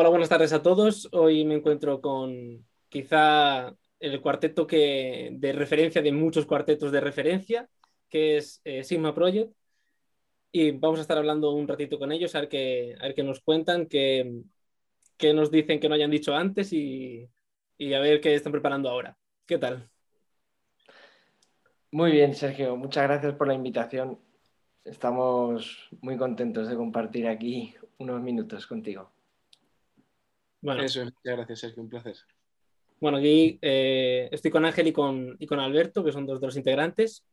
[0.00, 1.08] Hola, buenas tardes a todos.
[1.10, 7.68] Hoy me encuentro con quizá el cuarteto que, de referencia de muchos cuartetos de referencia,
[8.08, 9.52] que es eh, Sigma Project.
[10.52, 14.40] Y vamos a estar hablando un ratito con ellos, a ver qué, nos cuentan, qué,
[15.16, 17.28] qué, nos dicen que no hayan dicho antes y,
[17.76, 19.18] y a ver qué están preparando ahora.
[19.46, 19.90] ¿Qué tal?
[21.90, 22.76] Muy bien, Sergio.
[22.76, 24.20] Muchas gracias por la invitación.
[24.84, 29.17] Estamos muy contentos de compartir aquí unos minutos contigo.
[30.60, 30.82] Bueno.
[30.82, 31.82] Eso, muchas gracias, Sergio.
[31.82, 32.16] Un placer.
[33.00, 36.46] Bueno, aquí eh, estoy con Ángel y con, y con Alberto, que son dos de
[36.46, 37.24] los integrantes,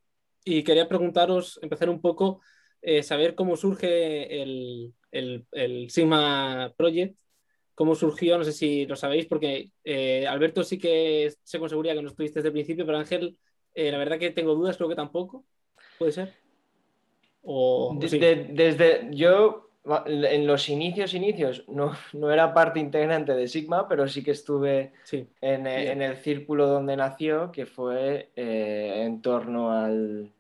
[0.44, 2.42] y quería preguntaros, empezar un poco,
[2.82, 7.18] eh, saber cómo surge el, el, el, Sigma Project,
[7.74, 11.96] cómo surgió, no sé si lo sabéis, porque eh, Alberto sí que sé con seguridad
[11.96, 13.38] que no estuviste desde el principio, pero Ángel,
[13.74, 15.46] la verdad que tengo dudas, creo que tampoco,
[15.98, 16.34] ¿puede ser?
[17.42, 19.65] O, desde, desde, yo
[20.06, 24.94] en los inicios, inicios, no, no, era parte integrante de Sigma, pero sí que estuve
[25.42, 30.32] en, en, el círculo donde nació, que fue eh, en torno al,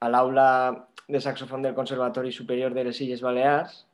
[0.00, 3.86] al, aula de saxofón del Conservatorio Superior de Les Illes Balears.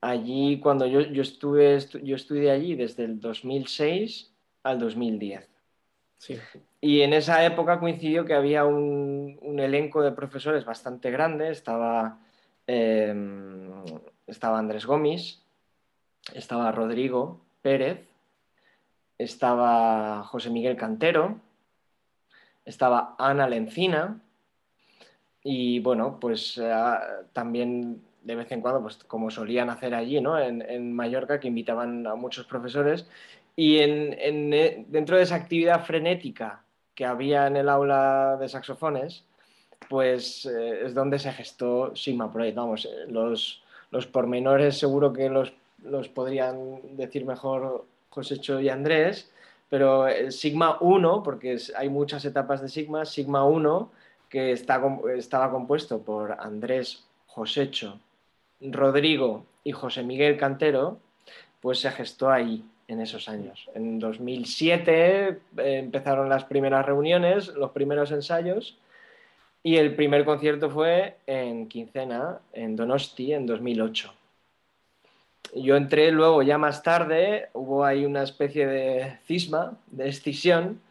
[0.00, 5.48] Allí, cuando yo, yo, estuve, yo estudié allí desde el 2006 al 2010.
[6.80, 12.18] Y en esa época coincidió que había un, un elenco de profesores bastante grande, estaba
[12.66, 13.70] Em,
[14.26, 15.42] estaba Andrés Gómez,
[16.32, 18.08] estaba Rodrigo Pérez,
[19.18, 21.40] estaba José Miguel Cantero,
[22.64, 24.20] estaba Ana Lencina
[25.42, 26.72] y bueno, pues eh,
[27.32, 30.38] también de vez en cuando, pues como solían hacer allí, ¿no?
[30.38, 33.06] En, Mallorca, que invitaban a muchos profesores
[33.54, 34.14] y en,
[34.52, 39.24] eh, dentro de esa actividad frenética que había en el aula de saxofones,
[39.88, 42.56] pues eh, es donde se gestó Sigma Project.
[42.56, 49.30] Vamos, eh, los, los pormenores seguro que los, los podrían decir mejor Josécho y Andrés,
[49.68, 53.90] pero el Sigma 1, porque hay muchas etapas de Sigma, Sigma 1,
[54.28, 54.82] que está,
[55.16, 57.98] estaba compuesto por Andrés, Josécho,
[58.60, 60.98] Rodrigo y José Miguel Cantero,
[61.60, 63.68] pues se gestó ahí en esos años.
[63.74, 68.76] En 2007 eh, empezaron las primeras reuniones, los primeros ensayos,
[69.66, 74.12] y el primer concierto fue en Quincena, en Donosti, en 2008.
[75.56, 80.82] Yo entré luego, ya más tarde, hubo ahí una especie de cisma, de escisión,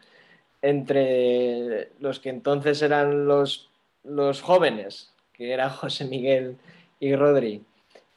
[0.60, 3.70] entre los que entonces eran los,
[4.02, 6.56] los jóvenes, que era José Miguel
[6.98, 7.62] y Rodri,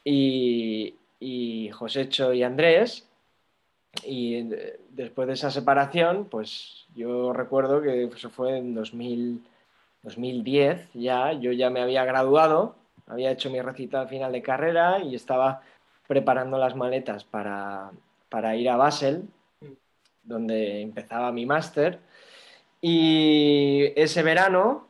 [0.03, 3.07] y, y Josécho y Andrés.
[4.03, 4.49] Y
[4.89, 9.43] después de esa separación, pues yo recuerdo que eso fue en 2000
[10.07, 12.75] 2010 ya, yo ya me había graduado,
[13.07, 15.61] había hecho mi recital final de carrera y estaba
[16.07, 17.91] preparando las maletas para,
[18.55, 19.27] ir a Basel,
[20.23, 21.99] donde empezaba mi máster.
[22.79, 24.87] Y ese verano,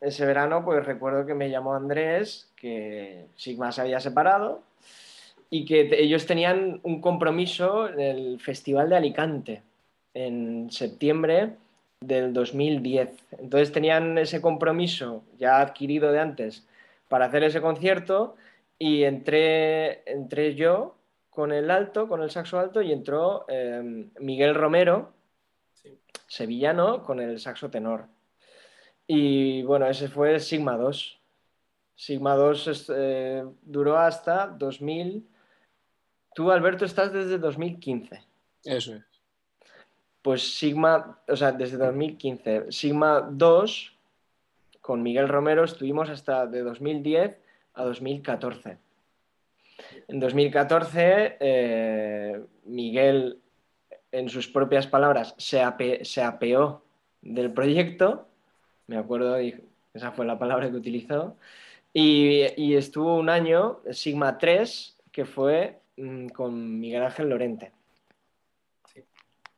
[0.00, 4.62] ese verano, pues recuerdo que me llamó Andrés, que Sigma se había separado
[5.50, 9.62] y que ellos tenían un compromiso en el Festival de Alicante
[10.14, 11.56] en septiembre
[12.00, 13.10] del 2010.
[13.38, 16.66] Entonces tenían ese compromiso ya adquirido de antes
[17.08, 18.36] para hacer ese concierto
[18.78, 20.96] y entré, entré yo
[21.28, 25.12] con el alto, con el saxo alto y entró em, Miguel Romero,
[26.26, 28.06] sevillano, con el saxo tenor.
[29.06, 31.18] Y bueno, ese fue Sigma 2.
[31.96, 35.28] Sigma 2 eh, duró hasta 2000.
[36.34, 38.22] Tú, Alberto, estás desde 2015.
[38.64, 39.09] Eso es
[40.22, 43.96] pues Sigma, o sea, desde 2015, Sigma 2,
[44.80, 47.38] con Miguel Romero estuvimos hasta de 2010
[47.74, 48.78] a 2014.
[50.08, 53.38] En 2014, eh, Miguel,
[54.12, 56.82] en sus propias palabras, se, apeó
[57.22, 58.28] del proyecto,
[58.86, 59.36] me acuerdo,
[59.94, 61.36] esa fue la palabra que utilizó,
[61.92, 67.72] y, y estuvo un año, Sigma 3, que fue mm, con Miguel Ángel Lorente.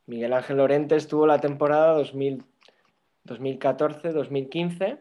[0.05, 4.99] Miguel Ángel Lorente estuvo la temporada 2014-2015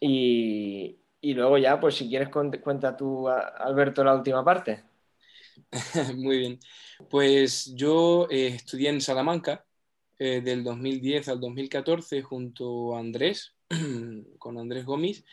[0.00, 4.82] y, luego ya, pues si quieres cuenta tú, Alberto, la última parte.
[6.16, 6.58] Muy bien.
[7.08, 9.64] Pues yo eh, estudié en Salamanca
[10.18, 13.54] eh, del 2010 al 2014 junto a Andrés,
[14.38, 15.24] con Andrés Gómez,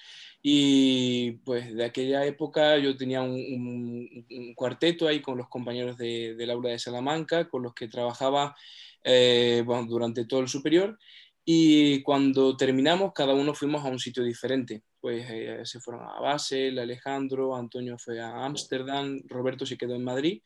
[0.41, 4.23] y pues de aquella época yo tenía un,
[4.55, 8.55] cuarteto ahí con los compañeros del aula de Salamanca, con los que trabajaba
[9.03, 10.97] eh, durante todo el superior.
[11.43, 14.83] Y cuando terminamos, cada uno fuimos a un sitio diferente.
[14.99, 20.03] pues eh, se fueron a Basel, Alejandro, Antonio fue a Ámsterdam, Roberto se quedó en
[20.03, 20.41] Madrid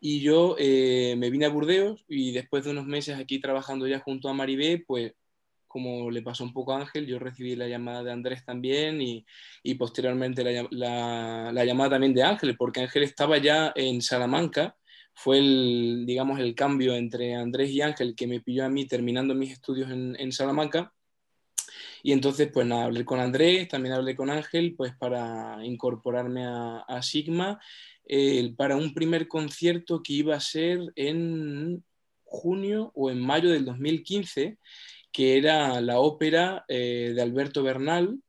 [0.00, 4.00] y yo eh, me vine a Burdeos y después de unos meses aquí trabajando ya
[4.00, 5.12] junto a Maribé, pues
[5.76, 9.26] como le pasó un poco a Ángel, yo recibí la llamada de Andrés también y,
[9.62, 14.74] y posteriormente la, la, la, llamada también de Ángel, porque Ángel estaba ya en Salamanca,
[15.12, 19.34] fue el, digamos, el cambio entre Andrés y Ángel que me pilló a mí terminando
[19.34, 20.94] mis estudios en, Salamanca.
[22.02, 27.60] Y entonces, pues hablé con Andrés, también hablé con Ángel, pues para incorporarme a Sigma
[28.56, 31.84] para un primer concierto que iba a ser en
[32.26, 34.58] junio o en mayo del 2015,
[35.16, 38.20] que era la ópera eh, de Alberto Bernal,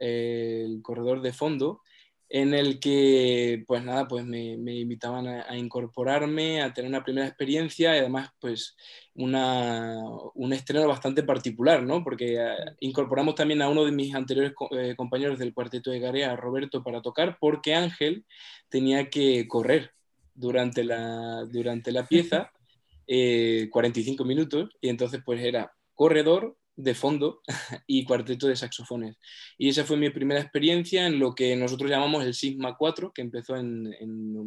[0.00, 1.80] eh, El Corredor de Fondo,
[2.28, 7.94] en el que, pues nada, pues me, invitaban a, incorporarme, a tener una primera experiencia
[7.94, 8.74] y además, pues,
[9.14, 9.94] una,
[10.34, 12.02] un estreno bastante particular, ¿no?
[12.02, 16.34] Porque eh, incorporamos también a uno de mis anteriores eh, compañeros del cuarteto de Garea,
[16.34, 18.26] Roberto, para tocar, porque Ángel
[18.68, 19.92] tenía que correr
[20.34, 22.50] durante la, durante la pieza,
[23.06, 27.40] 45 eh, minutos, y entonces, pues, era corredor, de fondo
[27.86, 29.16] y cuarteto de saxofones.
[29.58, 33.22] Y esa fue mi primera experiencia en lo que nosotros llamamos el Sigma 4, que
[33.22, 33.94] empezó en,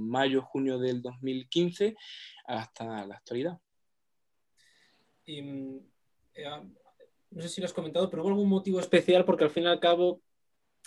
[0.10, 1.96] mayo, junio del 2015
[2.46, 3.60] hasta la actualidad.
[5.28, 5.78] Mm,
[6.36, 6.46] eh,
[7.32, 9.68] no sé si lo has comentado, pero hubo algún motivo especial porque al fin y
[9.68, 10.22] al cabo,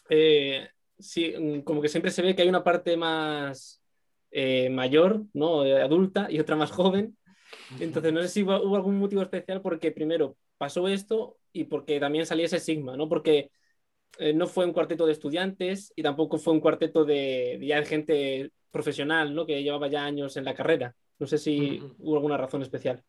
[0.08, 0.68] eh,
[0.98, 3.82] sí, mm, como que siempre se ve que hay una parte más
[4.30, 5.62] eh, mayor, ¿no?
[5.62, 7.16] adulta, y otra más joven.
[7.80, 12.26] Entonces, no sé si hubo, algún motivo especial porque primero pasó esto y porque también
[12.26, 13.08] salía ese Sigma, ¿no?
[13.08, 13.50] Porque
[14.18, 17.86] eh, no fue un cuarteto de estudiantes y tampoco fue un cuarteto de, ya de
[17.86, 19.46] gente profesional, ¿no?
[19.46, 20.94] Que llevaba ya años en la carrera.
[21.18, 23.02] No sé si hubo alguna razón especial.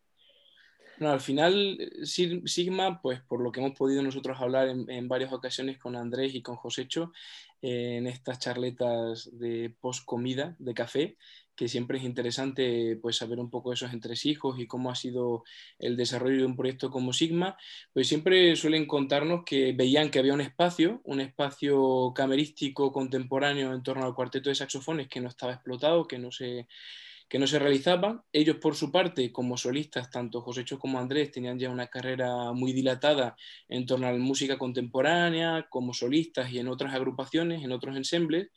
[0.98, 5.76] No, al final, Sigma, pues por lo que hemos podido nosotros hablar en, varias ocasiones
[5.76, 7.12] con Andrés y con Josécho,
[7.60, 11.18] eh, en estas charletas de post comida, de café,
[11.56, 15.44] que siempre es interesante pues, saber un poco esos entresijos y cómo ha sido
[15.78, 17.56] el desarrollo de un proyecto como Sigma,
[17.92, 23.82] pues siempre suelen contarnos que veían que había un espacio, un espacio camerístico contemporáneo en
[23.82, 26.66] torno al cuarteto de saxofones que no estaba explotado, que no se
[27.28, 28.20] que no se realizaban.
[28.30, 32.52] Ellos, por su parte, como solistas, tanto José Cho como Andrés, tenían ya una carrera
[32.52, 33.36] muy dilatada
[33.70, 38.50] en torno a la música contemporánea, como solistas y en otras agrupaciones, en otros ensembles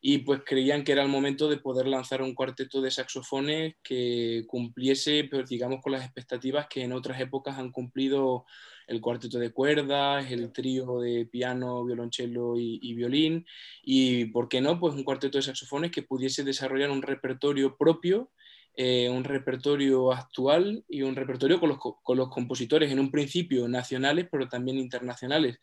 [0.00, 4.44] y pues creían que era el momento de poder lanzar un cuarteto de saxofones que
[4.46, 8.44] cumpliese, pues, digamos, con las expectativas que en otras épocas han cumplido
[8.86, 13.44] el cuarteto de cuerdas, el trío de piano, violonchelo y, y, violín,
[13.82, 14.78] y, ¿por qué no?
[14.80, 18.30] Pues un cuarteto de saxofones que pudiese desarrollar un repertorio propio
[18.80, 23.66] eh, un repertorio actual y un repertorio con los, con los, compositores, en un principio
[23.66, 25.58] nacionales, pero también internacionales.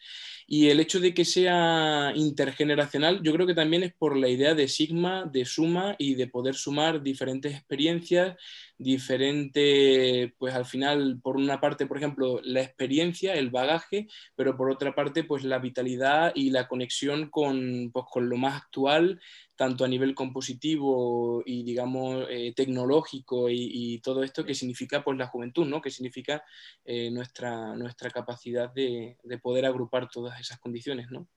[0.46, 4.54] Y el hecho de que sea intergeneracional, yo creo que también es por la idea
[4.54, 8.36] de Sigma, de suma y de poder sumar diferentes experiencias,
[8.78, 14.70] diferente, pues al final, por una parte, por ejemplo, la experiencia, el bagaje, pero por
[14.70, 19.22] otra parte, pues la vitalidad y la conexión con, pues, con lo más actual
[19.56, 25.28] tanto a nivel compositivo y, digamos, eh, tecnológico y, todo esto que significa pues, la
[25.28, 25.82] juventud, ¿no?
[25.82, 26.44] que significa
[26.84, 31.10] eh, nuestra, nuestra capacidad de, de, poder agrupar todas esas condiciones.
[31.10, 31.28] ¿no?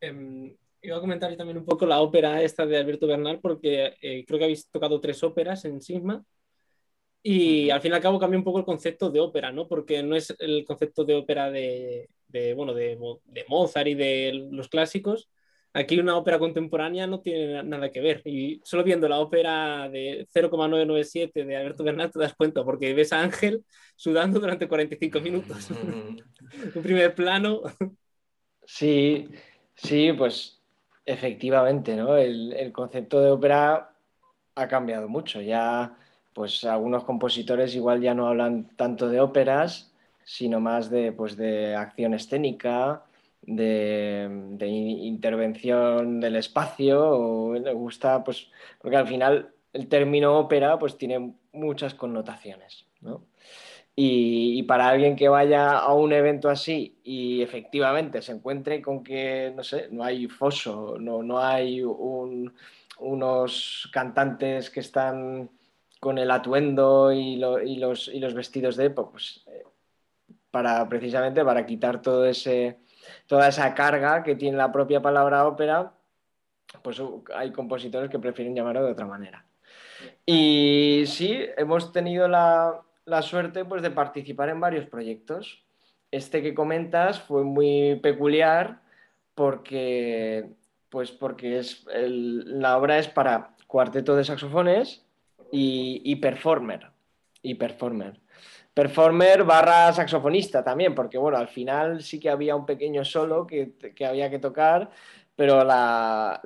[0.00, 4.24] Eh, iba a comentar también un poco la ópera esta de Alberto Bernal, porque eh,
[4.26, 6.24] creo que habéis tocado tres óperas en Sigma.
[7.22, 9.66] Y al fin y al cabo cambia un poco el concepto de ópera, ¿no?
[9.66, 14.48] Porque no es el concepto de ópera de, de bueno, de, de Mozart y de
[14.50, 15.30] los clásicos,
[15.76, 18.22] Aquí una ópera contemporánea no tiene nada que ver.
[18.24, 23.12] Y solo viendo la ópera de 0,997 de Alberto Bernal te das cuenta, porque ves
[23.12, 23.64] a Ángel
[23.96, 25.70] sudando durante 45 minutos.
[26.74, 27.62] Un primer plano.
[28.64, 29.28] Sí,
[29.74, 30.62] sí, pues
[31.04, 32.16] efectivamente, ¿no?
[32.16, 33.96] El, el, concepto de ópera
[34.54, 35.40] ha cambiado mucho.
[35.40, 35.98] Ya,
[36.32, 41.74] pues algunos compositores igual ya no hablan tanto de óperas, sino más de, pues, de
[41.74, 43.04] acción escénica
[43.46, 50.96] de, intervención del espacio, o le gusta, pues, porque al final el término ópera pues
[50.96, 53.26] tiene muchas connotaciones, ¿no?
[53.96, 59.52] Y, para alguien que vaya a un evento así y efectivamente se encuentre con que,
[59.54, 61.80] no sé, no hay foso, no, no hay
[62.98, 65.48] unos cantantes que están
[66.00, 69.62] con el atuendo y, los, y los, vestidos de época, pues eh,
[70.50, 72.78] para precisamente para quitar todo ese,
[73.26, 75.92] toda esa carga que tiene la propia palabra ópera,
[76.82, 79.44] pues uh, hay compositores que prefieren llamarlo de otra manera.
[80.26, 82.82] Y sí, hemos tenido la,
[83.22, 85.64] suerte pues, de participar en varios proyectos.
[86.10, 88.80] Este que comentas fue muy peculiar
[89.34, 90.50] porque,
[90.90, 95.04] pues porque es la obra es para cuarteto de saxofones
[95.50, 96.90] y, performer.
[97.42, 98.20] Y performer.
[98.74, 103.76] Performer barra saxofonista también, porque bueno, al final sí que había un pequeño solo que,
[104.04, 104.90] había que tocar,
[105.36, 106.40] pero la,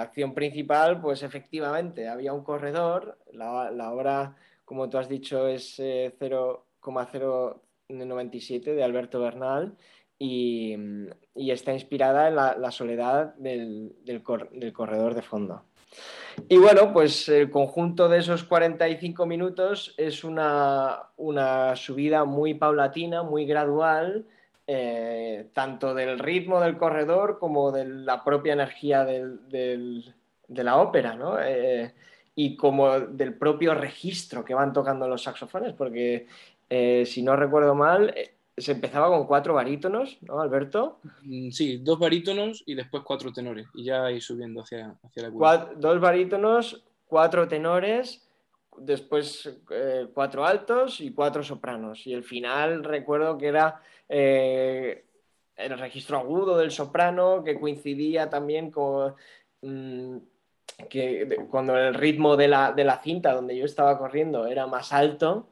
[0.00, 5.76] acción principal, pues efectivamente, había un corredor, la, la obra, como tú has dicho, es
[5.76, 9.76] 0,097 eh, de Alberto Bernal
[10.18, 10.76] y,
[11.36, 15.67] está inspirada en la, soledad del, del corredor de fondo.
[16.48, 21.10] Y bueno, pues el conjunto de esos 45 minutos es una,
[21.74, 24.24] subida muy paulatina, muy gradual,
[24.66, 30.04] eh, tanto del ritmo del corredor como de la propia energía de
[30.48, 31.40] la ópera, ¿no?
[31.40, 31.92] Eh,
[32.34, 36.28] y como del propio registro que van tocando los saxofones, porque
[36.70, 38.14] eh, si no recuerdo mal,
[38.60, 41.00] se empezaba con cuatro barítonos, ¿no, Alberto?
[41.22, 45.30] Mm, sí, dos barítonos y después cuatro tenores, y ya ahí subiendo hacia, hacia la
[45.30, 45.70] cuerda.
[45.76, 48.28] Dos barítonos, cuatro tenores,
[48.76, 52.06] después eh, cuatro altos y cuatro sopranos.
[52.06, 55.04] Y el final recuerdo que era eh,
[55.56, 59.14] el registro agudo del soprano, que coincidía también con...
[59.62, 60.18] Mm,
[60.88, 64.92] que cuando el ritmo de la, de la cinta donde yo estaba corriendo era más
[64.92, 65.48] alto,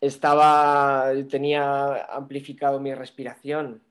[0.00, 3.82] estaba, tenía amplificado mi respiración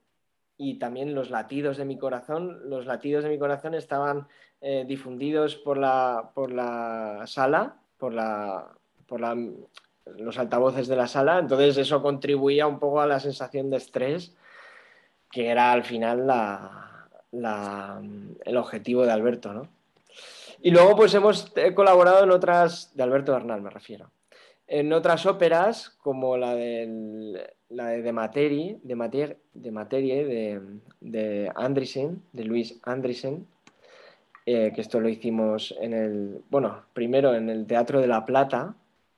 [0.58, 2.70] y también los latidos de mi corazón.
[2.70, 4.28] Los latidos de mi corazón estaban
[4.62, 8.68] eh, difundidos por la, por la sala, por, la,
[9.06, 9.38] por la,
[10.18, 11.40] los altavoces de la sala.
[11.40, 14.36] Entonces eso contribuía un poco a la sensación de estrés,
[15.30, 17.10] que era al final la,
[18.46, 19.54] el objetivo de Alberto.
[19.54, 19.68] ¿no?
[20.62, 24.10] Y luego pues hemos colaborado en otras, de Alberto Bernal me refiero
[24.68, 26.54] en otras óperas, como la,
[27.70, 30.62] la de De Materi, de, Mater, de Materie, de,
[31.02, 33.48] de Luis Andrisen,
[34.46, 38.76] eh, que esto lo hicimos en el, bueno, primero en el Teatro de la Plata,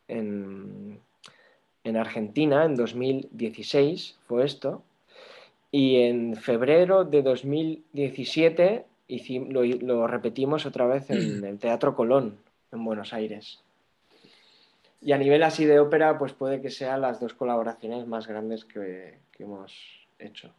[0.08, 1.00] en,
[1.96, 4.84] Argentina, en 2016 fue esto,
[5.72, 8.86] y en febrero de 2017
[9.50, 12.38] lo, lo repetimos otra vez en el Teatro Colón,
[12.72, 13.60] en Buenos Aires.
[15.02, 18.66] Y a nivel así de ópera, pues puede que sean las dos colaboraciones más grandes
[18.66, 19.74] que, hemos
[20.18, 20.54] hecho.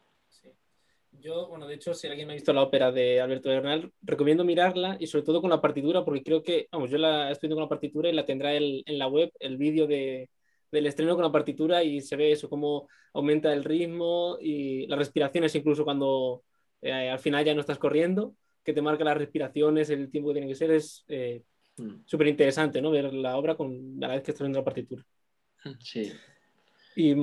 [1.12, 4.44] Yo, bueno, de hecho, si alguien no ha visto la ópera de Alberto Bernal, recomiendo
[4.44, 7.56] mirarla y sobre todo con la partitura, porque creo que, vamos, yo la estoy viendo
[7.56, 10.30] con la partitura y la tendrá en la web, el vídeo de,
[10.70, 14.98] del estreno con la partitura y se ve eso, cómo aumenta el ritmo y las
[14.98, 16.44] respiraciones, incluso cuando
[16.80, 20.34] eh, al final ya no estás corriendo, que te marca las respiraciones, el tiempo que
[20.34, 21.42] tiene que ser, es eh,
[21.80, 22.02] Mm.
[22.04, 22.90] súper interesante, ¿no?
[22.90, 25.04] Ver la obra con la vez que está viendo la partitura.
[25.78, 26.12] Sí.
[26.96, 27.14] Y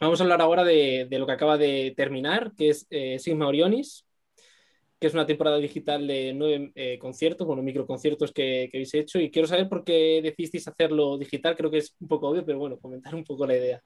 [0.00, 3.48] vamos a hablar ahora de, de lo que acaba de terminar, que es eh, Sigma
[3.48, 4.04] Orionis,
[5.00, 9.18] que es una temporada digital de nueve eh, conciertos, bueno, microconciertos que, que habéis hecho.
[9.18, 11.56] Y quiero saber por qué decidisteis hacerlo digital.
[11.56, 13.82] Creo que es un poco obvio, pero bueno, comentar un poco la idea.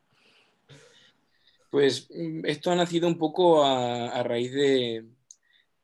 [1.71, 5.05] Pues mm, esto ha nacido un poco a, a raíz de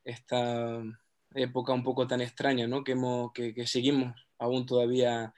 [0.04, 0.82] esta
[1.34, 2.84] época un poco tan extraña ¿no?
[2.84, 5.34] que, hemos, que, seguimos aún todavía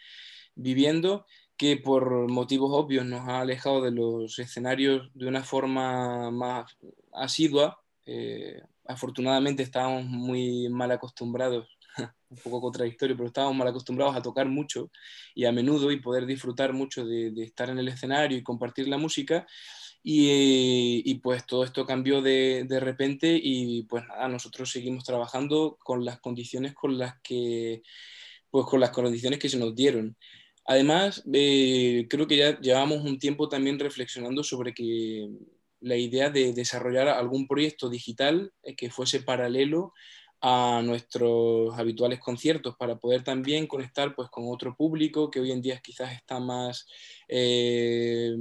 [0.55, 6.77] viviendo, que por motivos obvios nos ha alejado de los escenarios de una forma más
[7.13, 7.81] asidua.
[8.07, 11.69] Eh, afortunadamente estábamos muy mal acostumbrados,
[12.31, 14.91] un poco contradictorio, pero estábamos mal acostumbrados a tocar mucho
[15.35, 18.89] y a menudo y poder disfrutar mucho de, de estar en el escenario y compartir
[18.89, 19.47] la música.
[20.03, 26.05] Y, pues todo esto cambió de, de, repente y pues nada, nosotros seguimos trabajando con
[26.05, 27.83] las condiciones con las que,
[28.51, 30.17] pues con las condiciones que se nos dieron.
[30.67, 35.29] Además, eh, creo que ya llevamos un tiempo también reflexionando sobre que
[35.81, 39.93] la idea de desarrollar algún proyecto digital eh, que fuese paralelo
[40.43, 45.61] a nuestros habituales conciertos para poder también conectar pues, con otro público que hoy en
[45.61, 46.87] día quizás está más
[47.29, 48.35] eh,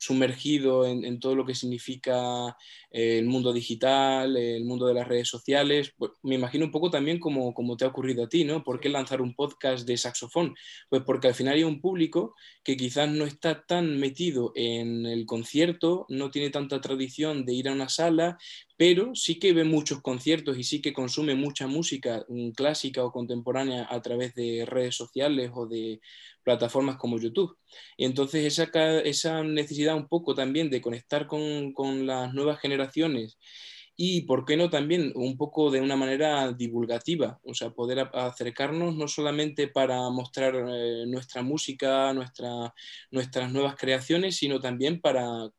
[0.00, 2.56] sumergido en, todo lo que significa
[2.90, 5.92] eh, el mundo digital, el mundo de las redes sociales.
[5.98, 8.64] Pues, me imagino un poco también como, como te ha ocurrido a ti, ¿no?
[8.64, 10.54] ¿Por qué lanzar un podcast de saxofón?
[10.88, 15.26] Pues porque al final hay un público que quizás no está tan metido en el
[15.26, 18.38] concierto, no tiene tanta tradición de ir a una sala,
[18.80, 23.12] pero sí que ve muchos conciertos y sí que consume mucha música mm, clásica o
[23.12, 26.00] contemporánea a través de redes sociales o de
[26.42, 27.58] plataformas como YouTube.
[27.98, 28.70] Y entonces esa,
[29.00, 33.36] esa necesidad un poco también de conectar con, con las nuevas generaciones
[33.96, 37.38] y, ¿por qué no también un poco de una manera divulgativa?
[37.44, 42.72] O sea, poder acercarnos no solamente para mostrar eh, nuestra música, nuestra,
[43.10, 45.50] nuestras nuevas creaciones, sino también para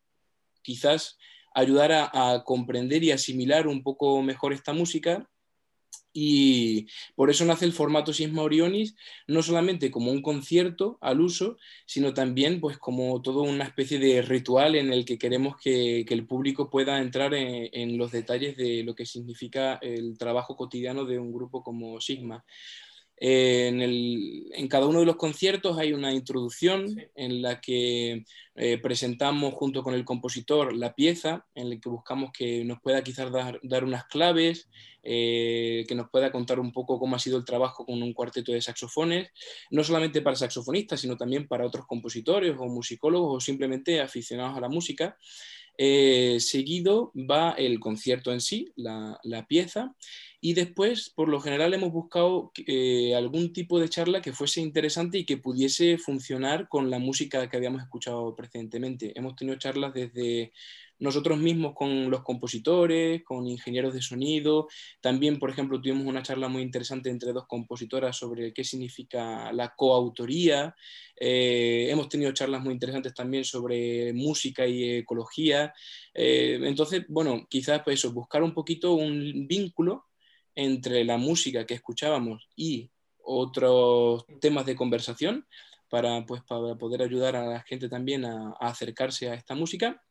[0.63, 1.19] quizás
[1.53, 5.27] ayudar a, comprender y asimilar un poco mejor esta música
[6.13, 8.95] y por eso nace el formato Sisma Orionis,
[9.27, 14.21] no solamente como un concierto al uso, sino también pues como toda una especie de
[14.21, 18.95] ritual en el que queremos que, el público pueda entrar en, los detalles de lo
[18.95, 22.43] que significa el trabajo cotidiano de un grupo como Sigma.
[23.23, 28.25] En, cada uno de los conciertos hay una introducción en la que
[28.55, 33.03] eh, presentamos junto con el compositor la pieza, en la que buscamos que nos pueda
[33.03, 34.69] quizás dar, unas claves,
[35.03, 38.53] eh, que nos pueda contar un poco cómo ha sido el trabajo con un cuarteto
[38.53, 39.29] de saxofones,
[39.69, 44.61] no solamente para saxofonistas, sino también para otros compositores o musicólogos o simplemente aficionados a
[44.61, 45.15] la música.
[45.77, 49.95] Eh, seguido va el concierto en sí, la, la pieza,
[50.43, 55.19] y después, por lo general, hemos buscado eh, algún tipo de charla que fuese interesante
[55.19, 59.13] y que pudiese funcionar con la música que habíamos escuchado precedentemente.
[59.15, 60.51] Hemos tenido charlas desde
[60.97, 64.67] nosotros mismos con los compositores, con ingenieros de sonido.
[64.99, 69.75] También, por ejemplo, tuvimos una charla muy interesante entre dos compositoras sobre qué significa la
[69.75, 70.75] coautoría.
[71.19, 75.71] Eh, hemos tenido charlas muy interesantes también sobre música y ecología.
[76.15, 80.05] Eh, entonces, bueno, quizás pues eso, buscar un poquito un vínculo
[80.55, 82.89] entre la música que escuchábamos y
[83.23, 85.45] otros temas de conversación
[85.89, 90.01] para, pues, para poder ayudar a la gente también a, acercarse a esta música.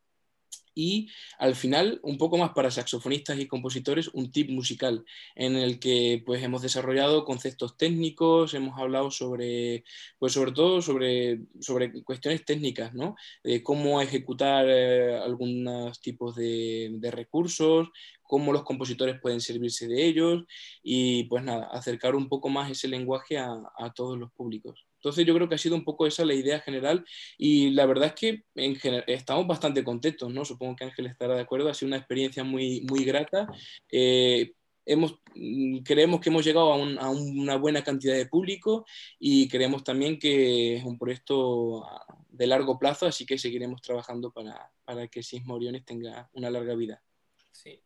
[0.72, 5.04] Y al final, un poco más para saxofonistas y compositores, un tip musical
[5.34, 9.84] en el que pues, hemos desarrollado conceptos técnicos, hemos hablado sobre,
[10.18, 13.16] pues sobre todo sobre, sobre cuestiones técnicas, ¿no?
[13.42, 17.88] De cómo ejecutar eh, algunos tipos de, de recursos,
[18.30, 20.44] cómo los compositores pueden servirse de ellos
[20.84, 24.86] y pues nada, acercar un poco más ese lenguaje a, todos los públicos.
[24.98, 27.04] Entonces yo creo que ha sido un poco esa la idea general
[27.36, 30.44] y la verdad es que en estamos bastante contentos, ¿no?
[30.44, 33.48] Supongo que Ángel estará de acuerdo, ha sido una experiencia muy, muy grata.
[33.90, 34.52] Eh,
[34.86, 38.86] hemos, mm, creemos que hemos llegado a, una buena cantidad de público
[39.18, 41.84] y creemos también que es un proyecto
[42.28, 46.76] de largo plazo, así que seguiremos trabajando para, para que Sisma Oriones tenga una larga
[46.76, 47.02] vida.
[47.50, 47.82] Sí,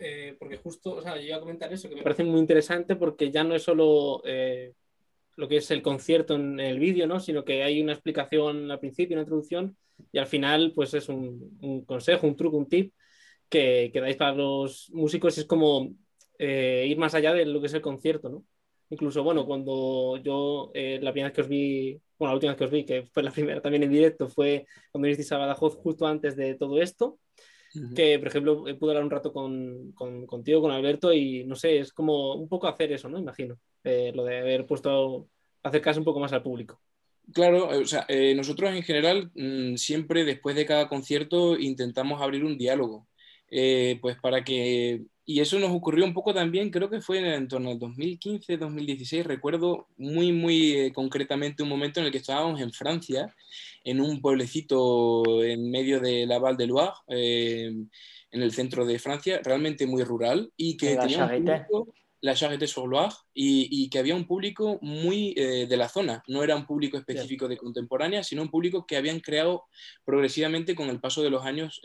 [0.00, 2.96] eh, porque justo, o sea, yo iba a comentar eso, que me parece muy interesante
[2.96, 4.72] porque ya no es solo eh,
[5.36, 7.20] lo que es el concierto en el vídeo, ¿no?
[7.20, 9.76] Sino que hay una explicación al principio, una introducción,
[10.10, 12.94] y al final, pues es un, consejo, un truco, un tip
[13.48, 15.90] que, que, dais para los músicos, es como
[16.38, 18.44] eh, ir más allá de lo que es el concierto, ¿no?
[18.88, 22.64] Incluso, bueno, cuando yo, la primera vez que os vi, bueno, la última vez que
[22.64, 26.06] os vi, que fue la primera también en directo, fue cuando vinisteis a Badajoz justo
[26.06, 27.18] antes de todo esto
[27.94, 31.78] que, por ejemplo, pude hablar un rato con, con, contigo, con Alberto, y no sé,
[31.78, 33.18] es como un poco hacer eso, ¿no?
[33.18, 35.28] Imagino, eh, lo de haber puesto,
[35.62, 36.80] acercarse un poco más al público.
[37.32, 42.44] Claro, o sea, eh, nosotros en general mm, siempre después de cada concierto intentamos abrir
[42.44, 43.06] un diálogo,
[43.50, 47.46] eh, pues para que y eso nos ocurrió un poco también, creo que fue en,
[47.46, 52.60] torno al 2015, 2016, recuerdo muy, muy eh, concretamente un momento en el que estábamos
[52.60, 53.32] en Francia,
[53.84, 57.72] en un pueblecito en medio de la Val de Loire, eh,
[58.32, 62.34] en el centro de Francia, realmente muy rural, y que la tenía un público, la
[62.34, 66.56] Charité sur Loire, y, que había un público muy eh, de la zona, no era
[66.56, 69.66] un público específico de contemporánea, sino un público que habían creado
[70.04, 71.80] progresivamente con el paso de los años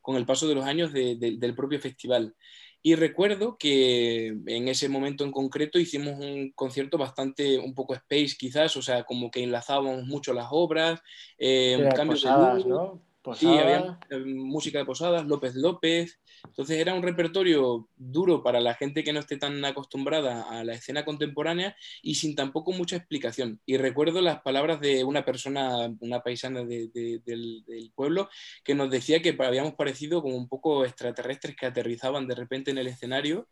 [0.00, 2.34] con el paso de los años del propio festival.
[2.82, 8.36] Y recuerdo que en ese momento en concreto hicimos un concierto bastante, un poco space
[8.38, 11.00] quizás, o sea, como que enlazábamos mucho las obras,
[11.38, 13.00] eh, cambios de luz,
[13.34, 16.20] Sí, había música de Posadas, López López.
[16.44, 20.74] Entonces era un repertorio duro para la gente que no esté tan acostumbrada a la
[20.74, 23.60] escena contemporánea y sin tampoco mucha explicación.
[23.66, 28.28] Y recuerdo las palabras de una persona, una paisana del, del, pueblo,
[28.64, 32.78] que nos decía que habíamos parecido como un poco extraterrestres que aterrizaban de repente en
[32.78, 33.48] el escenario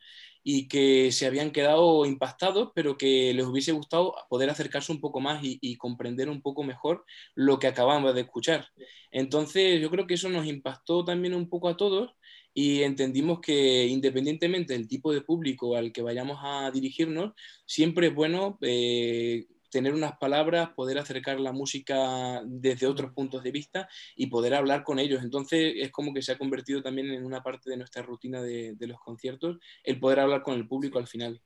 [0.50, 5.20] y que se habían quedado impactados, pero que les hubiese gustado poder acercarse un poco
[5.20, 8.66] más y, comprender un poco mejor lo que acabamos de escuchar.
[9.10, 12.12] Entonces, yo creo que eso nos impactó también un poco a todos
[12.54, 17.34] y entendimos que independientemente del tipo de público al que vayamos a dirigirnos,
[17.66, 23.50] siempre es bueno eh, tener unas palabras, poder acercar la música desde otros puntos de
[23.50, 25.22] vista y poder hablar con ellos.
[25.22, 28.76] Entonces es como que se ha convertido también en una parte de nuestra rutina de,
[28.80, 31.40] los conciertos, el poder hablar con el público al final.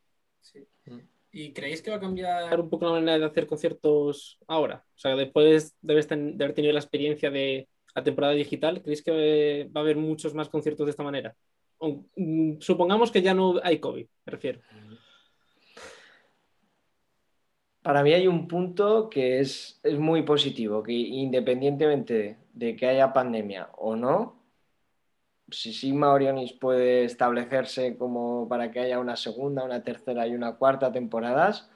[1.33, 4.85] ¿Y creéis que va a cambiar un poco la manera de hacer conciertos ahora?
[4.95, 9.81] O sea, después de haber tenido la experiencia de la temporada digital, ¿creéis que va
[9.81, 11.35] a haber muchos más conciertos de esta manera?
[12.17, 14.61] Mm, supongamos que ya no hay COVID, me refiero.
[17.83, 23.13] Para mí hay un punto que es, es muy positivo, que independientemente de que haya
[23.13, 24.41] pandemia o no,
[25.51, 30.55] si Sigma Orionis puede establecerse como para que haya una segunda, una tercera y una
[30.55, 31.69] cuarta temporadas,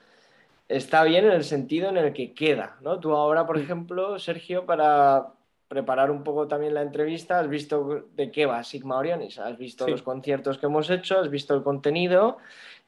[0.68, 2.98] está bien en el sentido en el que queda, ¿no?
[3.00, 5.32] Tú ahora, por ejemplo, Sergio, para
[5.68, 9.88] preparar un poco también la entrevista, has visto de qué va Sigma Orionis, has visto
[9.88, 12.38] los conciertos que hemos hecho, has visto el contenido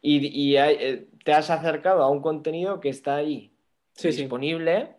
[0.01, 3.53] y, eh, te has acercado a un contenido que está ahí
[4.03, 4.95] disponible,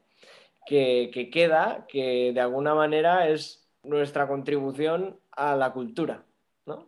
[0.67, 6.23] Que, queda, que de alguna manera es nuestra contribución a la cultura,
[6.67, 6.87] ¿no?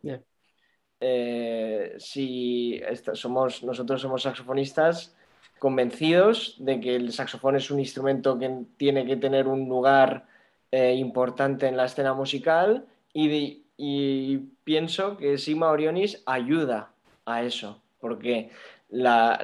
[1.00, 2.80] Eh, si
[3.13, 5.15] somos, nosotros somos saxofonistas,
[5.62, 10.26] convencidos de que el saxofón es un instrumento que tiene que tener un lugar
[10.71, 13.62] eh, importante en la escena musical y,
[14.63, 16.93] pienso que Sigma Orionis ayuda
[17.26, 18.50] a eso, porque
[18.90, 19.40] las,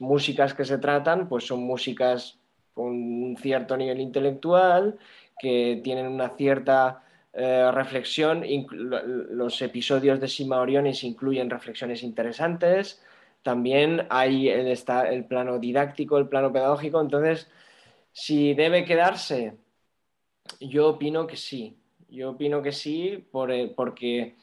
[0.00, 2.38] músicas que se tratan pues son músicas
[2.74, 4.98] con un cierto nivel intelectual,
[5.38, 8.44] que tienen una cierta eh, reflexión,
[8.80, 13.02] los episodios de Sigma Orionis incluyen reflexiones interesantes,
[13.42, 14.66] también hay el,
[15.10, 17.48] el plano didáctico, el plano pedagógico, entonces,
[18.12, 19.56] si debe quedarse,
[20.60, 24.36] yo opino que sí, yo opino que sí, porque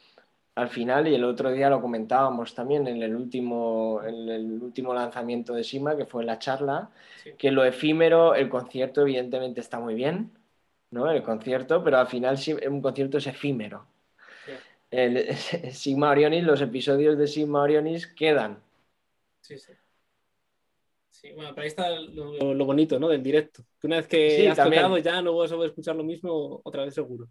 [0.56, 4.94] al final, y el otro día lo comentábamos también en el último, en el último
[4.94, 6.90] lanzamiento de Sima, que fue la charla,
[7.38, 10.32] que lo efímero, el concierto evidentemente está muy bien,
[10.90, 11.10] ¿no?
[11.10, 12.38] El concierto, pero al final
[12.68, 13.86] un concierto es efímero.
[14.90, 15.34] El,
[15.72, 18.58] Sigma Orionis, los episodios de Sigma Orionis quedan,
[19.46, 19.72] Sí, sí.
[21.10, 23.08] Sí, bueno, pero ahí está lo, bonito, ¿no?
[23.08, 23.62] Del directo.
[23.80, 26.94] Que una vez que has tocado ya no vas a escuchar lo mismo otra vez
[26.94, 27.28] seguro.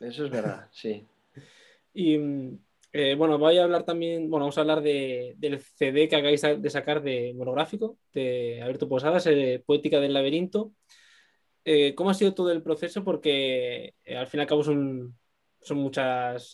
[0.00, 1.06] Eso es verdad, sí.
[1.94, 2.18] Y
[2.92, 6.42] eh, bueno, voy a hablar también, bueno, vamos a hablar de, del CD que acabáis
[6.42, 10.72] de sacar de monográfico de Alberto Posadas, eh, Poética del Laberinto.
[11.64, 13.02] Eh, ¿Cómo ha sido todo el proceso?
[13.02, 15.18] Porque al fin y al cabo son,
[15.60, 16.52] son muchas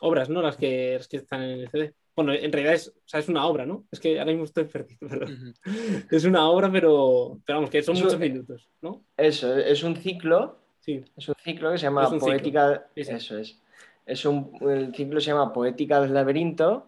[0.00, 0.42] obras, ¿no?
[0.42, 1.94] Las que, las que están en el CD.
[2.16, 3.86] Bueno, en realidad es, o sea, es una obra, ¿no?
[3.92, 5.54] Es que ahora mismo estoy perdido, perdón.
[6.10, 9.04] Es una obra, pero, pero vamos, que son muchos minutos, ¿no?
[9.16, 10.58] Eso, es un ciclo.
[10.80, 11.04] Sí.
[11.16, 12.88] Es un ciclo que se llama Poética.
[12.96, 13.60] Eso es.
[14.06, 16.86] Es un, el ciclo se llama Poética del Laberinto,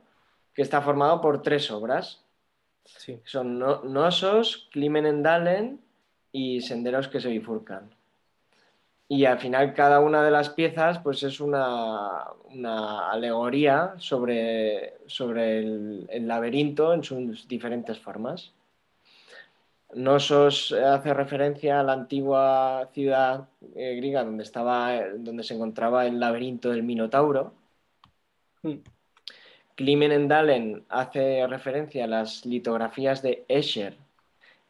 [0.55, 2.25] que está formado por tres obras.
[2.85, 3.21] Sí.
[3.25, 5.81] Son Nosos, Climen en Dalen
[6.33, 7.91] y Senderos que se bifurcan
[9.13, 12.25] y al final cada una de las piezas pues es una,
[13.11, 18.53] alegoría sobre, sobre el, laberinto en sus diferentes formas.
[19.95, 26.19] Nosos hace referencia a la antigua ciudad eh, griega donde, estaba, donde se encontraba el
[26.19, 27.53] laberinto del Minotauro.
[28.63, 28.79] Hmm.
[29.75, 33.97] Climen en Dalen hace referencia a las litografías de Escher,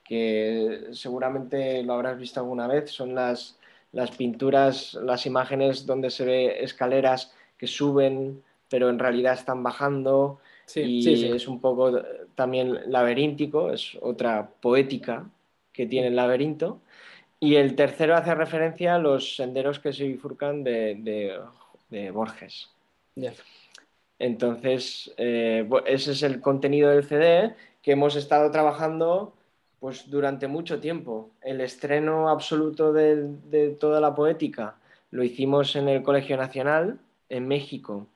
[0.04, 3.58] que seguramente lo habrás visto alguna vez, son las,
[3.92, 10.40] las pinturas, las imágenes donde se ve escaleras que suben, pero en realidad están bajando.
[10.74, 12.02] Y es un poco
[12.34, 15.28] también laberíntico, es otra poética
[15.72, 16.80] que tiene el laberinto.
[17.40, 21.40] Y el tercero hace referencia a los senderos que se bifurcan de,
[22.12, 22.70] Borges.
[24.18, 29.34] Entonces, eh, ese es el contenido del CD que hemos estado trabajando
[29.80, 31.30] pues durante mucho tiempo.
[31.40, 34.76] El estreno absoluto de, toda la poética
[35.10, 38.06] lo hicimos en el Colegio Nacional, en México,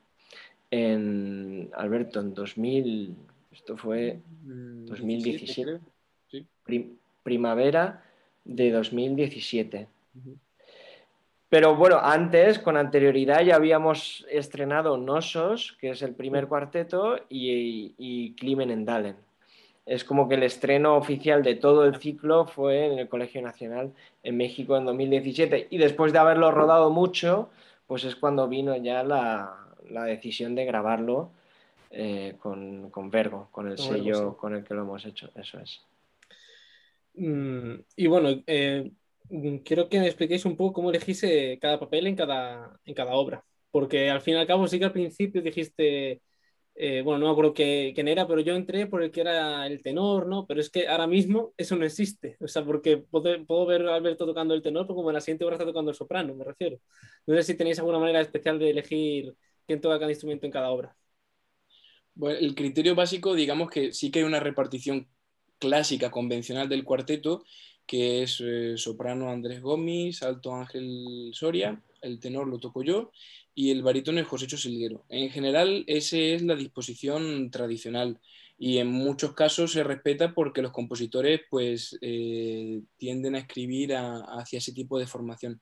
[0.70, 3.16] en Alberto, en 2000,
[3.52, 5.81] esto fue 2017,
[6.33, 6.83] mm,
[7.22, 8.05] primavera
[8.44, 9.88] de 2017.
[11.48, 17.94] Pero bueno, antes, con anterioridad, ya habíamos estrenado Nosos, que es el primer cuarteto, y,
[17.98, 19.16] y Climen en Dalen.
[19.87, 23.92] Es como que el estreno oficial de todo el ciclo fue en el Colegio Nacional
[24.24, 27.50] en México en 2017 y después de haberlo rodado mucho,
[27.87, 29.65] pues es cuando vino ya la,
[30.05, 31.31] decisión de grabarlo
[31.90, 35.81] eh, con, con, Vergo, con el sello con el que lo hemos hecho, eso es.
[37.14, 38.90] Mm, y bueno, eh,
[39.64, 41.25] quiero que me expliquéis un poco cómo elegís
[41.61, 44.85] cada papel en cada, en cada obra, porque al fin y al cabo sí que
[44.85, 46.20] al principio dijiste
[46.79, 49.83] eh, bueno, no me acuerdo quién era, pero yo entré por el que era el
[49.83, 50.46] tenor, ¿no?
[50.46, 54.27] Pero es que ahora mismo eso no existe, o sea, porque puedo, ver a Alberto
[54.27, 56.79] tocando el tenor, pero como en la siguiente hora está tocando el soprano, me refiero.
[57.27, 59.35] No sé si tenéis alguna manera especial de elegir
[59.66, 60.96] quién toca cada instrumento en cada obra.
[62.14, 65.09] Bueno, el criterio básico, digamos que sí que hay una repartición
[65.59, 67.44] clásica, convencional del cuarteto,
[67.87, 73.12] que es eh, soprano Andrés Gómez, alto Ángel Soria, el tenor lo toco yo
[73.55, 75.05] y el barítono es Josécho Silguero.
[75.09, 78.20] En general, esa es la disposición tradicional.
[78.59, 84.59] Y en muchos casos se respeta porque los compositores pues eh, tienden a escribir hacia
[84.59, 85.61] ese tipo de formación.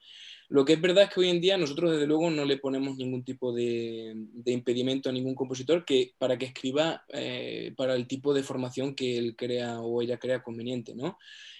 [0.49, 2.97] Lo que es verdad es que hoy en día nosotros desde luego no le ponemos
[2.97, 4.15] ningún tipo de,
[4.47, 9.19] impedimento a ningún compositor que, para que escriba eh, para el tipo de formación que
[9.19, 10.95] él crea o ella crea conveniente.
[10.95, 11.19] ¿no?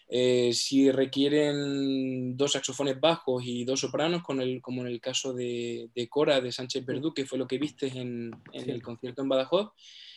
[0.09, 5.33] Eh, si requieren dos saxofones bajos y dos sopranos, con el, como en el caso
[5.33, 9.73] de, Cora de Sánchez Verdú, que fue lo que viste en, el concierto en Badajoz,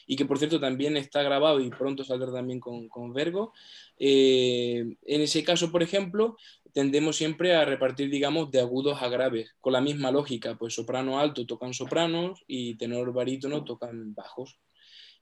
[0.08, 3.54] y que por cierto también está grabado y pronto saldrá también con, con Vergo.
[4.00, 6.38] Eh, en ese caso, por ejemplo,
[6.72, 11.20] tendemos siempre a repartir, digamos, de agudos a graves, con la misma lógica, pues soprano
[11.20, 14.58] alto tocan sopranos y tenor barítono tocan bajos.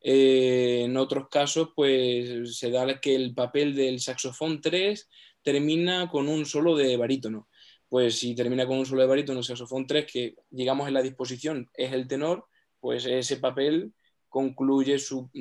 [0.01, 5.09] Eh, en otros casos, pues se da que el papel del saxofón 3
[5.41, 7.47] termina con un solo de barítono.
[7.89, 11.01] Pues si termina con un solo de barítono, el saxofón 3, que digamos en la
[11.01, 12.45] disposición es el tenor,
[12.79, 13.93] pues ese papel
[14.35, 15.31] concluye, su,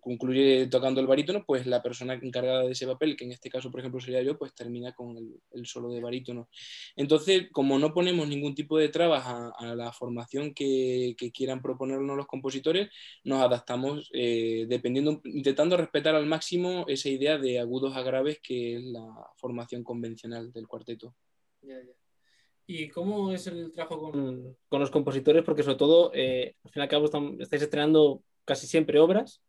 [0.00, 3.70] concluye tocando el barítono, pues la persona encargada de ese papel, que en este caso,
[3.70, 5.16] por ejemplo, sería yo, pues termina con
[5.52, 6.48] el, solo de barítono.
[6.96, 12.26] Entonces, como no ponemos ningún tipo de trabas a, la formación que, quieran proponernos los
[12.26, 12.90] compositores,
[13.22, 18.78] nos adaptamos eh, dependiendo, intentando respetar al máximo esa idea de agudos a graves que
[18.78, 21.14] es la formación convencional del cuarteto.
[22.66, 25.44] ¿Y cómo es el trabajo con, los compositores?
[25.44, 27.04] Porque sobre todo, eh, al fin y al cabo,
[27.38, 29.42] estáis estrenando casi siempre obras.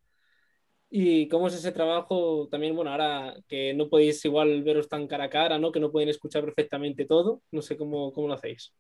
[0.89, 5.25] ¿Y cómo es ese trabajo también, bueno, ahora que no podéis igual veros tan cara
[5.25, 5.71] a cara, ¿no?
[5.71, 8.73] Que no pueden escuchar perfectamente todo, no sé cómo, cómo lo hacéis.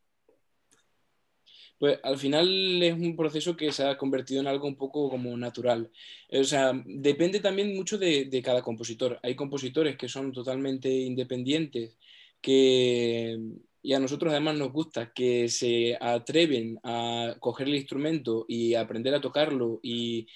[1.79, 5.35] Pues al final es un proceso que se ha convertido en algo un poco como
[5.37, 5.89] natural.
[6.31, 9.17] O sea, depende también mucho de, de cada compositor.
[9.23, 11.97] Hay compositores que son totalmente independientes,
[12.41, 13.39] que,
[13.83, 19.15] y a nosotros además nos gusta que se atreven a coger el instrumento y aprender
[19.15, 20.27] a tocarlo y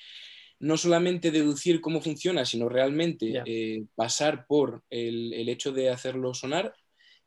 [0.59, 6.33] no solamente deducir cómo funciona, sino realmente eh, pasar por el, el, hecho de hacerlo
[6.33, 6.73] sonar.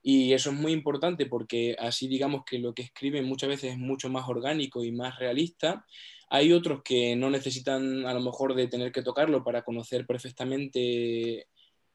[0.02, 3.78] Y eso es muy importante porque así digamos que lo que escriben muchas veces es
[3.78, 5.84] mucho más orgánico y más realista.
[6.30, 11.46] Hay otros que no necesitan a lo mejor de tener que tocarlo para conocer perfectamente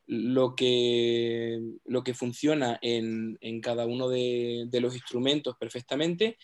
[0.05, 6.37] lo que, lo que funciona en, cada uno de, los instrumentos perfectamente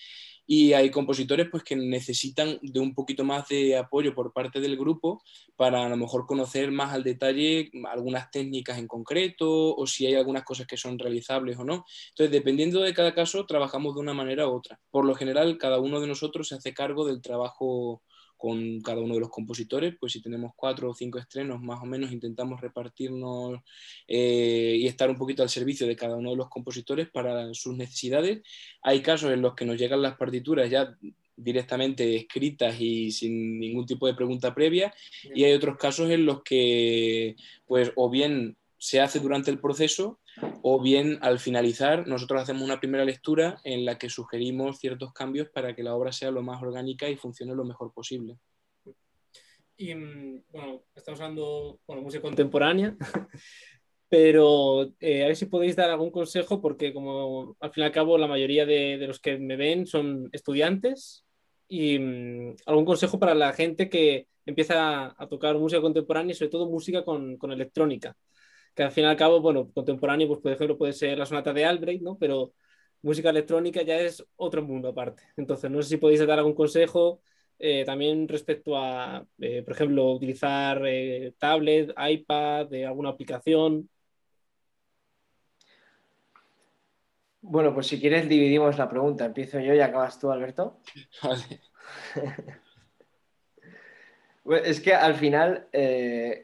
[0.52, 4.78] y hay compositores pues, que necesitan de un poquito más de apoyo por parte del
[4.78, 5.22] grupo
[5.56, 10.16] para a lo mejor conocer más al detalle algunas técnicas en concreto o si hay
[10.16, 11.86] algunas cosas que son realizables o no.
[12.10, 14.80] Entonces, dependiendo de cada caso, trabajamos de una manera u otra.
[14.90, 18.02] Por lo general, cada uno de nosotros se hace cargo del trabajo
[18.40, 21.86] con cada uno de los compositores, pues si tenemos cuatro o cinco estrenos, más o
[21.86, 23.60] menos intentamos repartirnos
[24.08, 27.76] eh, y estar un poquito al servicio de cada uno de los compositores para sus
[27.76, 28.42] necesidades.
[28.82, 30.98] Hay casos en los que nos llegan las partituras ya
[31.36, 34.94] directamente escritas y sin ningún tipo de pregunta previa,
[35.36, 37.36] y hay otros casos en los que,
[37.68, 40.22] pues, o bien se hace durante el proceso
[40.64, 45.50] o bien al finalizar nosotros hacemos una primera lectura en la que sugerimos ciertos cambios
[45.50, 48.38] para que la obra sea lo más orgánica y funcione lo mejor posible.
[49.78, 52.96] Y mm, bueno, estamos hablando de música contemporánea,
[54.10, 57.92] pero eh, a ver si podéis dar algún consejo porque como al fin y al
[57.92, 61.26] cabo la mayoría de, los que me ven son estudiantes
[61.68, 66.50] y mm, algún consejo para la gente que empieza a, tocar música contemporánea y sobre
[66.50, 68.18] todo música con electrónica
[68.76, 71.54] que al fin y al cabo, bueno, contemporáneo, pues por ejemplo puede ser la sonata
[71.54, 72.18] de Albrecht, ¿no?
[72.18, 72.54] Pero
[73.02, 75.24] música electrónica ya es otro mundo aparte.
[75.38, 77.22] Entonces, no sé si podéis dar algún consejo
[77.62, 83.90] eh, también respecto a, eh, por ejemplo, utilizar eh, tablet, iPad, de alguna aplicación.
[87.42, 89.26] Bueno, pues si quieres dividimos la pregunta.
[89.26, 90.80] Empiezo yo y acabas tú, Alberto.
[91.24, 91.62] Vale.
[94.64, 95.68] es que al final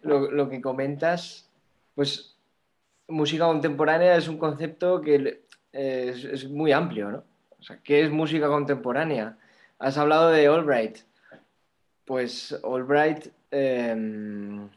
[0.03, 1.49] lo, que comentas
[1.95, 2.37] pues
[3.07, 7.23] música contemporánea es un concepto que es, muy amplio, ¿no?
[7.59, 9.37] O sea, ¿qué es música contemporánea?
[9.79, 10.99] Has hablado de Albright.
[12.05, 14.69] Pues Albright em,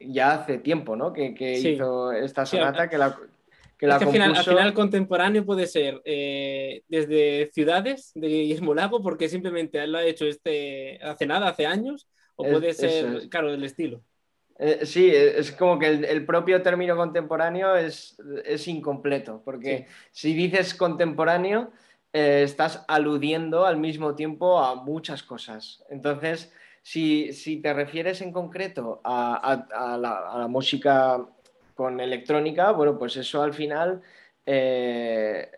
[0.00, 1.12] ya hace tiempo, ¿no?
[1.12, 3.18] Que, hizo esta sonata que la,
[3.78, 9.92] que al, final, contemporáneo puede ser eh, desde ciudades de Guillermo Lago, porque simplemente él
[9.92, 14.00] lo ha hecho este, hace nada, hace años, o puede ser, claro, del estilo.
[14.58, 18.16] Eh, sí, es como que el, propio término contemporáneo es,
[18.66, 21.70] incompleto, porque si dices contemporáneo,
[22.12, 25.84] eh, estás aludiendo al mismo tiempo a muchas cosas.
[25.90, 31.18] Entonces, si, te refieres en concreto a, la, música
[31.74, 34.00] con electrónica, bueno, pues eso al final,
[34.46, 35.50] eh,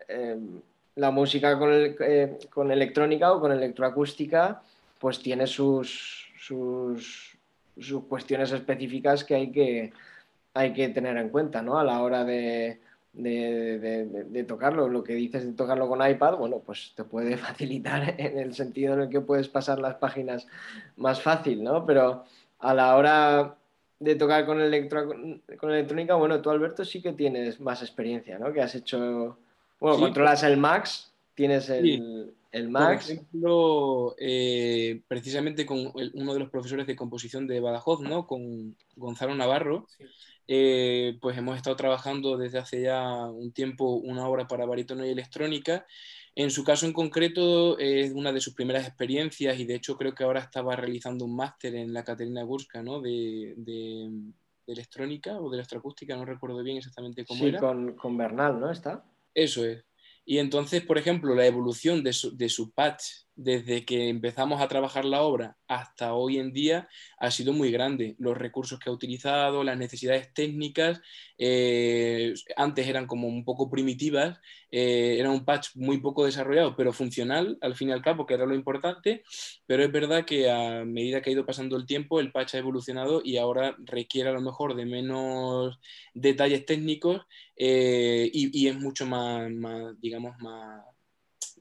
[0.95, 1.95] la música con,
[2.49, 4.61] con, electrónica o con electroacústica,
[4.99, 7.28] pues tiene sus, sus
[7.79, 9.93] sus cuestiones específicas que hay que,
[10.53, 11.79] hay que tener en cuenta ¿no?
[11.79, 12.79] a la hora de,
[13.13, 14.87] de, tocarlo.
[14.87, 18.93] Lo que dices de tocarlo con iPad, bueno, pues te puede facilitar en el sentido
[18.93, 20.47] en el que puedes pasar las páginas
[20.97, 21.85] más fácil, ¿no?
[21.85, 22.23] Pero
[22.59, 23.55] a la hora
[23.99, 24.57] de tocar con,
[25.57, 28.53] con electrónica, bueno, tú Alberto sí que tienes más experiencia, ¿no?
[28.53, 29.37] Que has hecho,
[29.79, 33.05] bueno, controlas el Max, tienes el, el Max.
[33.05, 38.27] Por ejemplo, eh, precisamente con uno de los profesores de composición de Badajoz, ¿no?
[38.27, 39.87] Con Gonzalo Navarro,
[40.49, 45.11] eh, pues hemos estado trabajando desde hace ya un tiempo una obra para barítono y
[45.11, 45.85] electrónica.
[46.35, 50.13] En su caso en concreto es una de sus primeras experiencias y de hecho creo
[50.13, 52.99] que ahora estaba realizando un máster en la Caterina Gurska, ¿no?
[52.99, 54.09] De, de,
[54.67, 57.59] electrónica o de electroacústica, no recuerdo bien exactamente cómo sí, era.
[57.61, 58.69] Con, con Bernal, ¿no?
[58.69, 59.05] Está.
[59.33, 59.88] Eso es.
[60.29, 63.03] Y entonces, por ejemplo, la evolución de su, de su patch
[63.41, 68.15] desde que empezamos a trabajar la obra hasta hoy en día ha sido muy grande.
[68.19, 70.99] Los recursos que ha utilizado, las necesidades técnicas,
[71.37, 74.37] eh, antes eran como un poco primitivas,
[74.71, 78.33] eh, era un patch muy poco desarrollado, pero funcional al fin y al cabo, que
[78.33, 79.23] era lo importante,
[79.65, 82.57] pero es verdad que a medida que ha ido pasando el tiempo, el patch ha
[82.57, 85.79] evolucionado y ahora requiere a lo mejor de menos
[86.13, 87.21] detalles técnicos
[87.55, 89.49] eh, y, es mucho más
[90.01, 90.83] digamos, más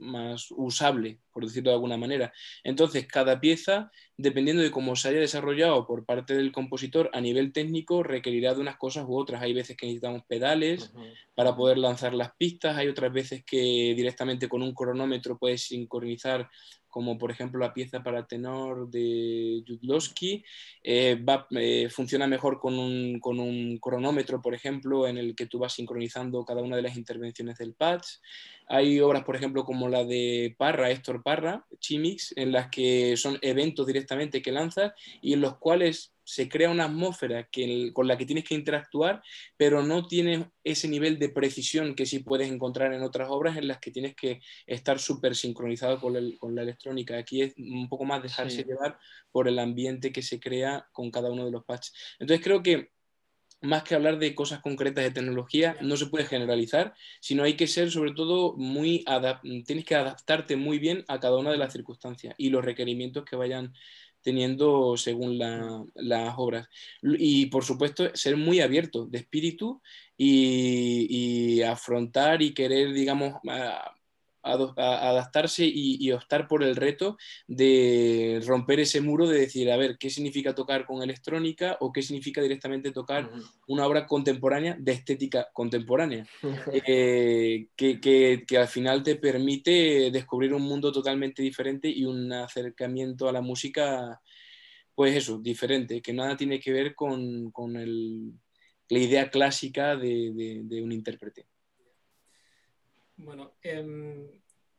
[0.00, 2.32] más usable, por decirlo de alguna manera.
[2.64, 7.52] Entonces, cada pieza, dependiendo de cómo se haya desarrollado por parte del compositor a nivel
[7.52, 9.40] técnico, requerirá de unas cosas u otras.
[9.40, 10.92] Hay veces que necesitamos pedales
[11.36, 16.48] para poder lanzar las pistas, hay otras veces que directamente con un cronómetro puedes sincronizar
[16.88, 20.44] como por ejemplo la pieza para tenor de Judlowski,
[20.82, 25.58] eh, eh, funciona mejor con un, con un, cronómetro, por ejemplo, en el que tú
[25.58, 28.06] vas sincronizando cada una de las intervenciones del patch.
[28.66, 33.38] Hay obras, por ejemplo, como la de Parra, Héctor Parra, Chimix, en las que son
[33.42, 37.50] eventos directamente que lanzas y en los cuales se crea una atmósfera
[37.92, 39.22] con la que tienes que interactuar,
[39.58, 43.68] pero no tienes ese nivel de precisión que sí puedes encontrar en otras obras en
[43.68, 47.18] las que tienes que estar súper sincronizado con, la electrónica.
[47.18, 48.98] Aquí es un poco más dejarse llevar
[49.30, 51.92] por el ambiente que se crea con cada uno de los patches.
[52.18, 52.90] Entonces creo que
[53.60, 57.66] más que hablar de cosas concretas de tecnología, no se puede generalizar, sino hay que
[57.66, 59.04] ser sobre todo muy,
[59.66, 63.36] tienes que adaptarte muy bien a cada una de las circunstancias y los requerimientos que
[63.36, 63.72] vayan
[64.22, 66.68] teniendo según las obras.
[67.02, 69.80] Y por supuesto, ser muy abierto de espíritu
[70.16, 73.34] y, afrontar y querer, digamos,
[74.42, 80.10] adaptarse y, optar por el reto de romper ese muro de decir, a ver, ¿qué
[80.10, 83.30] significa tocar con electrónica o qué significa directamente tocar
[83.66, 86.26] una obra contemporánea de estética contemporánea?
[86.90, 93.28] Eh, que, que, al final te permite descubrir un mundo totalmente diferente y un acercamiento
[93.28, 94.20] a la música,
[94.94, 98.32] pues eso, diferente, que nada tiene que ver con, con el,
[98.88, 101.46] la idea clásica de, de un intérprete.
[103.18, 104.30] Bueno, em,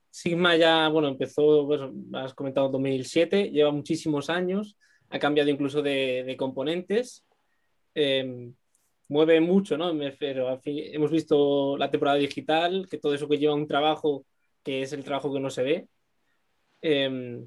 [0.09, 1.67] Sigma ya, bueno, empezó,
[2.13, 4.77] has comentado 2007, lleva muchísimos años,
[5.09, 7.25] ha cambiado incluso de, componentes,
[7.93, 8.53] em,
[9.09, 9.91] mueve mucho, ¿no?
[10.61, 14.25] Fin, hemos visto la temporada digital, que todo eso que lleva un trabajo
[14.63, 15.87] que es el trabajo que no se ve.
[16.81, 17.45] Em,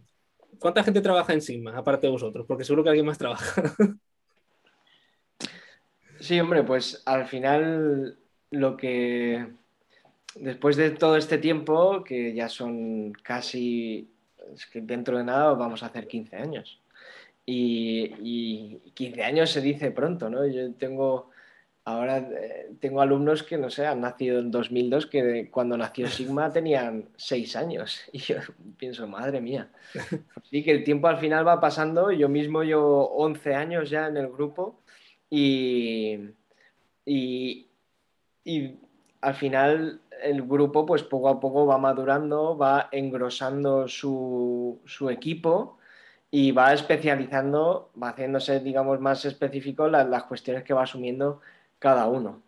[0.59, 2.47] ¿Cuánta gente trabaja en Sigma, aparte de vosotros?
[2.47, 3.63] Porque seguro que alguien más trabaja.
[6.21, 8.17] Sí, hombre, pues al final
[8.51, 9.45] lo que
[10.37, 14.11] después de todo este tiempo, que ya son casi,
[14.55, 16.81] es que dentro de nada vamos a hacer 15 años.
[17.45, 20.47] Y, 15 años se dice pronto, ¿no?
[20.47, 21.31] Yo tengo,
[21.85, 26.51] ahora eh, tengo alumnos que, no sé, han nacido en 2002, que cuando nació Sigma
[26.53, 28.01] tenían 6 años.
[28.13, 28.37] Y yo
[28.77, 29.71] pienso, madre mía.
[30.51, 32.13] Sí que el tiempo al final va pasando.
[32.13, 34.83] Yo mismo llevo 11 años ya en el grupo
[35.31, 36.19] y,
[37.07, 37.67] y,
[38.45, 38.77] y
[39.23, 44.81] al final el grupo pues poco a poco va madurando, va engrosando su,
[45.11, 45.79] equipo
[46.31, 51.41] y va especializando, va haciéndose, digamos, más específico las, cuestiones que va asumiendo
[51.79, 52.43] cada uno.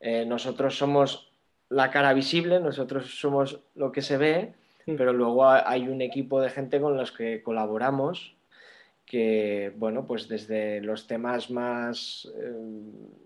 [0.00, 1.32] Eh, nosotros somos
[1.68, 4.54] la cara visible, nosotros somos lo que se ve,
[4.86, 4.96] mm.
[4.96, 8.34] pero luego hay un equipo de gente con los que colaboramos
[9.06, 12.30] que, bueno, pues desde los temas más...
[12.36, 13.24] Eh,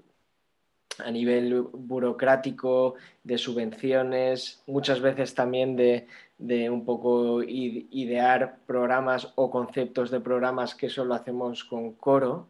[1.00, 2.94] a nivel burocrático,
[3.24, 6.06] de subvenciones, muchas veces también de,
[6.70, 12.46] un poco idear programas o conceptos de programas que eso lo hacemos con Coro,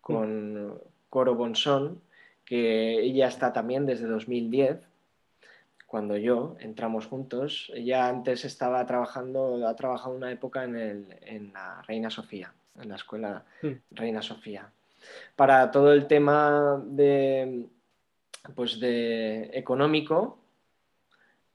[0.00, 2.00] con Coro Bonsón,
[2.44, 4.80] que ella está también desde 2010,
[5.86, 7.70] cuando yo entramos juntos.
[7.74, 12.52] Ella antes estaba trabajando, ha trabajado una época en, en la Reina Sofía.
[12.80, 13.72] en la escuela Mm.
[13.90, 14.70] Reina Sofía.
[15.36, 17.66] Para todo el tema de,
[18.54, 20.38] pues de económico,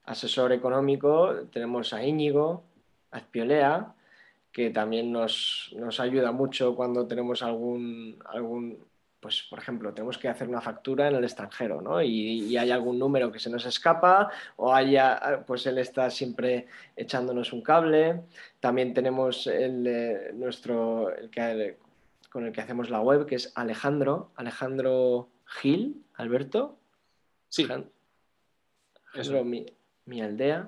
[0.06, 2.64] asesor económico, tenemos a Íñigo
[3.12, 3.94] Azpiolea,
[4.52, 8.86] que también nos, nos ayuda mucho cuando tenemos algún, algún,
[9.20, 12.02] pues por ejemplo, tenemos que hacer una factura en el extranjero, ¿no?
[12.02, 16.68] Y, y hay algún número que se nos escapa o haya, pues él está siempre
[16.96, 18.22] echándonos un cable.
[18.60, 21.78] También tenemos el, eh, nuestro, el que,
[22.36, 26.78] con el que hacemos la web, que es Alejandro, Alejandro Gil, Alberto.
[27.48, 27.66] Sí,
[29.14, 29.66] Alejandro, mi,
[30.04, 30.68] mi aldea.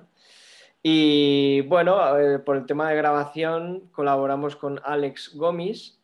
[0.82, 6.00] Y bueno, eh, por el tema de grabación colaboramos con Alex Gomis.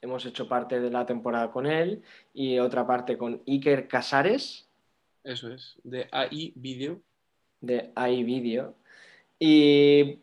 [0.00, 2.02] Hemos hecho parte de la temporada con él
[2.34, 4.68] y otra parte con Iker Casares
[5.22, 5.76] eso es.
[5.84, 7.00] De AI Video.
[7.60, 8.74] de AI Video.
[9.38, 10.18] Y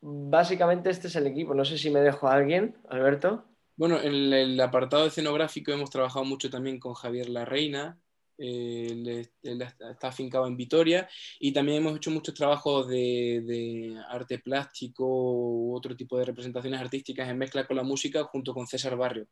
[0.00, 1.52] básicamente este es el equipo.
[1.52, 3.44] No sé si me dejo a alguien, Alberto.
[3.78, 7.96] Bueno, en el apartado escenográfico hemos trabajado mucho también con Javier Larreina,
[8.36, 11.08] él, es- él está afincado en Vitoria
[11.38, 17.28] y también hemos hecho muchos trabajos de, arte plástico u otro tipo de representaciones artísticas
[17.28, 19.28] en mezcla con la música junto con César Barrio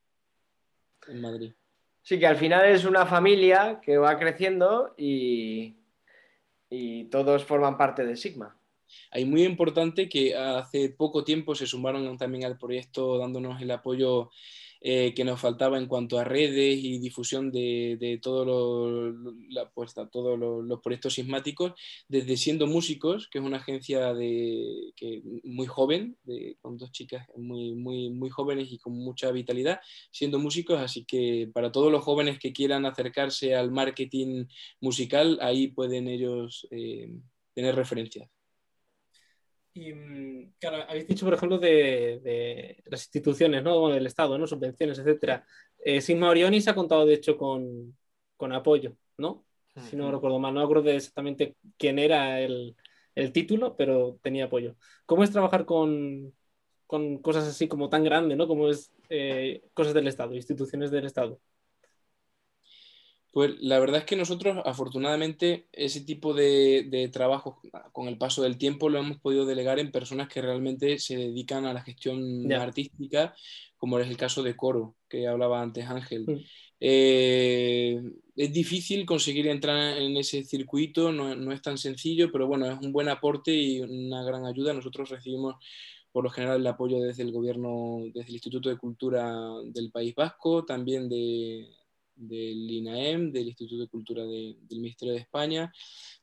[1.08, 1.52] en Madrid.
[2.02, 5.74] Sí, que al final es una familia que va creciendo y
[7.10, 8.55] todos forman parte de Sigma.
[9.10, 14.30] Hay muy importante que hace poco tiempo se sumaron también al proyecto dándonos el apoyo
[14.88, 19.16] eh, que nos faltaba en cuanto a redes y difusión de, de todos
[19.48, 21.72] la, pues, a todos los, proyectos sismáticos,
[22.08, 26.16] desde Siendo Músicos, que es una agencia de, que, muy joven,
[26.60, 29.80] con dos chicas muy, muy, muy jóvenes y con mucha vitalidad,
[30.10, 34.44] siendo músicos, así que para todos los jóvenes que quieran acercarse al marketing
[34.80, 37.10] musical, ahí pueden ellos eh,
[37.54, 38.35] tener referencias.
[39.76, 43.78] Y mm, claro, habéis dicho, por ejemplo, de, de las instituciones, ¿no?
[43.78, 44.46] Bueno, del Estado, ¿no?
[44.46, 45.46] Subvenciones, etcétera.
[45.84, 47.94] Eh, Sigma Orionis ha contado, de hecho, con,
[48.36, 49.44] con apoyo, ¿no?
[49.90, 52.74] Si no recuerdo mal, no de exactamente quién era el,
[53.14, 54.74] el título, pero tenía apoyo.
[55.04, 56.32] ¿Cómo es trabajar con,
[56.86, 58.48] con cosas así como tan grandes, ¿no?
[58.48, 61.38] Como es eh, cosas del Estado, instituciones del Estado?
[63.36, 67.60] Pues la verdad es que nosotros, afortunadamente, ese tipo de, de trabajo
[67.92, 71.66] con el paso del tiempo lo hemos podido delegar en personas que realmente se dedican
[71.66, 73.34] a la gestión artística,
[73.76, 76.24] como es el caso de Coro, que hablaba antes Ángel.
[76.26, 76.44] Mm.
[76.80, 78.00] Eh,
[78.36, 82.78] es difícil conseguir entrar en ese circuito, no, no es tan sencillo, pero bueno, es
[82.80, 84.72] un buen aporte y una gran ayuda.
[84.72, 85.56] Nosotros recibimos
[86.10, 89.30] por lo general el apoyo desde el gobierno, desde el Instituto de Cultura
[89.66, 91.68] del País Vasco, también de,
[92.16, 95.72] del INAEM, del Instituto de Cultura de- del Ministerio de España.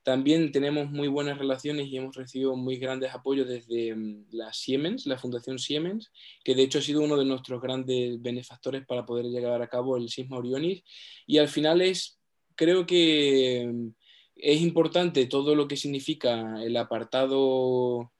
[0.04, 5.06] También tenemos muy buenas relaciones y hemos recibido muy grandes apoyos desde mm, la Siemens,
[5.06, 6.12] la Fundación Siemens,
[6.44, 9.98] que de hecho ha sido uno de nuestros grandes benefactores para poder llevar a cabo
[9.98, 10.84] el Sisma Orionis.
[11.28, 12.20] Y al final es,
[12.56, 13.88] creo que mm,
[14.36, 18.12] es importante todo lo que significa el apartado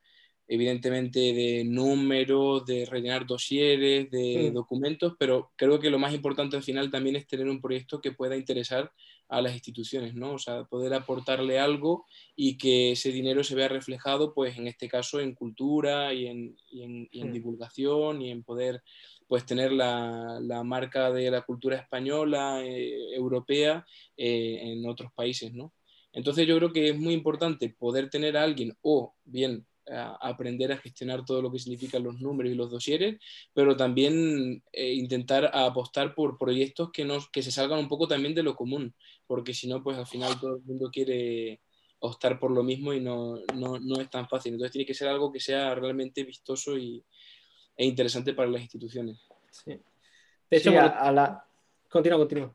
[0.54, 4.54] evidentemente de números, de rellenar dosieres, de Mm.
[4.54, 8.12] documentos, pero creo que lo más importante al final también es tener un proyecto que
[8.12, 8.91] pueda interesar
[9.30, 10.34] a las instituciones, ¿no?
[10.34, 14.88] O sea, poder aportarle algo y que ese dinero se vea reflejado, pues en este
[14.88, 17.34] caso, en cultura y en, y en- y en Mm.
[17.34, 18.84] divulgación y en poder
[19.28, 23.84] pues tener la, la marca de la cultura española, eh, europea,
[24.18, 25.74] eh, en otros países, ¿no?
[26.12, 30.72] Entonces yo creo que es muy importante poder tener a alguien o bien a aprender
[30.72, 33.20] a gestionar todo lo que significan los números y los dosieres,
[33.54, 38.34] pero también eh, intentar apostar por proyectos que, nos, que se salgan un poco también
[38.36, 38.94] de lo común,
[39.28, 41.60] porque si no, pues al final todo el mundo quiere
[42.00, 44.54] optar por lo mismo y no, no, no es tan fácil.
[44.54, 47.04] Entonces tiene que ser algo que sea realmente vistoso y,
[47.78, 49.20] e interesante para las instituciones.
[49.52, 49.72] Sí.
[50.52, 51.46] De hecho, Sí, a- a la-
[51.90, 52.54] continúa, continúa.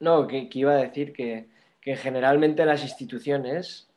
[0.00, 1.48] No, que, que iba a decir que,
[1.80, 3.88] que generalmente las instituciones,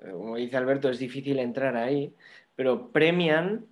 [0.00, 2.14] como dice Alberto, es difícil entrar ahí,
[2.54, 3.66] pero premian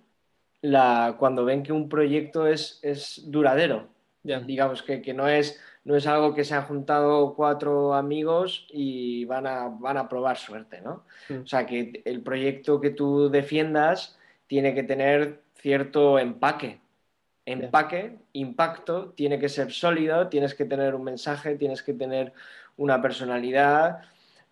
[0.61, 3.89] la, cuando ven que un proyecto es, es duradero.
[4.23, 9.23] Digamos que, que no, es, no es algo que se han juntado cuatro amigos y
[9.25, 11.03] van a, van a probar suerte, ¿no?
[11.29, 11.43] Mm.
[11.43, 14.17] O sea, que el proyecto que tú defiendas
[14.47, 16.79] tiene que tener cierto empaque.
[17.45, 22.33] Empaque, impacto, tiene que ser sólido, tienes que tener un mensaje, tienes que tener
[22.77, 24.01] una personalidad,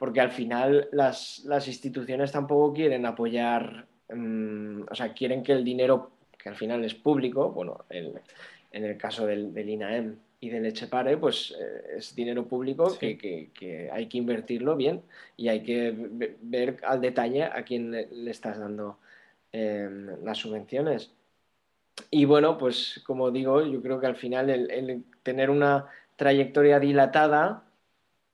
[0.03, 5.63] porque al final las, las instituciones tampoco quieren apoyar, mm, o sea, quieren que el
[5.63, 8.19] dinero, que al final es público, bueno, el-
[8.73, 12.97] en el caso del, del INAEM y del Echepare, pues eh, es dinero público Sí.
[12.99, 15.03] que, que- que hay que invertirlo bien
[15.37, 18.97] y hay que ve- ver al detalle a quién le, le estás dando
[19.53, 19.87] eh,
[20.21, 21.13] las subvenciones.
[22.11, 25.85] y bueno, pues como digo, yo creo que al final el, tener una
[26.17, 27.63] trayectoria dilatada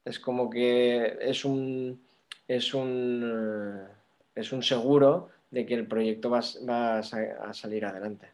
[0.04, 2.04] es como que es un,
[2.48, 3.86] es un,
[4.34, 6.38] es un seguro de que el proyecto va,
[6.98, 8.28] a, salir adelante.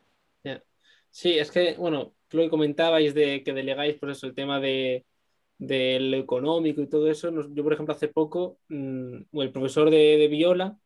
[1.11, 5.07] Sí, es que, bueno, lo que comentabais de que delegáis por eso el tema de,
[5.59, 7.31] lo económico y todo eso.
[7.55, 10.79] Yo, por ejemplo, hace poco, mm, el profesor de, de, viola,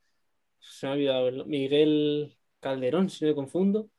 [0.61, 3.91] se me ha olvidado, Miguel Calderón, si no me confundo,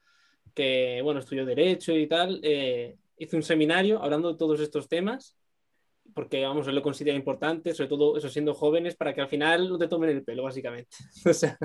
[0.54, 5.38] que, bueno, estudió Derecho y tal, eh, hizo un seminario hablando de todos estos temas,
[6.14, 9.70] porque, vamos, él lo considera importante, sobre todo eso siendo jóvenes, para que al final
[9.70, 10.96] no te tomen el pelo, básicamente.
[11.26, 11.58] o sea,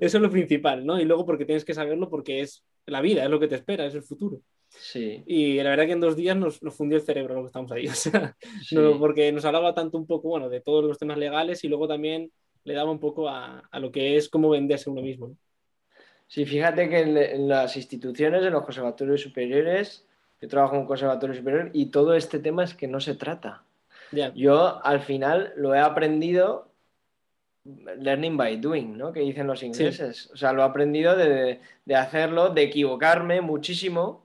[0.00, 1.00] eso es lo principal, ¿no?
[1.00, 3.86] Y luego porque tienes que saberlo porque es la vida, es lo que te espera,
[3.86, 4.40] es el futuro.
[4.68, 5.22] Sí.
[5.26, 7.72] Y la verdad que en dos días nos, nos fundió el cerebro lo que estamos
[7.72, 7.86] ahí.
[7.88, 8.36] O sea,
[8.72, 11.88] no, porque nos hablaba tanto un poco, bueno, de todos los temas legales y luego
[11.88, 12.30] también
[12.64, 15.28] le daba un poco a, a lo que es cómo venderse uno mismo.
[15.28, 15.36] ¿no?
[16.30, 20.06] Sí, fíjate que en, las instituciones, en los conservatorios superiores,
[20.40, 23.64] yo trabajo en un conservatorio superior y todo este tema es que no se trata.
[24.34, 26.70] Yo al final lo he aprendido
[27.64, 29.12] learning by doing, ¿no?
[29.12, 30.30] Que dicen los ingleses.
[30.32, 31.60] O sea, lo he aprendido de,
[31.94, 34.24] hacerlo, de equivocarme muchísimo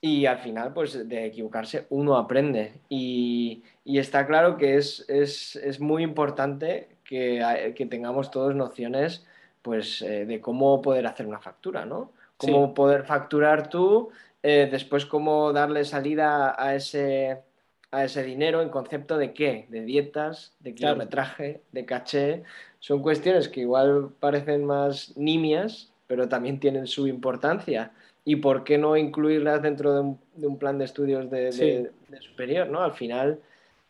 [0.00, 2.72] y al final, pues de equivocarse uno aprende.
[2.88, 9.26] Y, está claro que es, muy importante que, que, tengamos todos nociones
[9.62, 12.12] pues, eh, de cómo poder hacer una factura, ¿no?
[12.36, 14.10] Cómo poder facturar tú,
[14.44, 17.42] eh, después cómo darle salida a ese,
[17.90, 22.42] a ese dinero en concepto de qué, de dietas, de kilometraje, de caché.
[22.80, 27.92] Son cuestiones que igual parecen más nimias, pero también tienen su importancia.
[28.24, 32.68] ¿Y por qué no incluirlas dentro de un, plan de estudios de, superior?
[32.68, 32.82] ¿no?
[32.82, 33.40] Al final,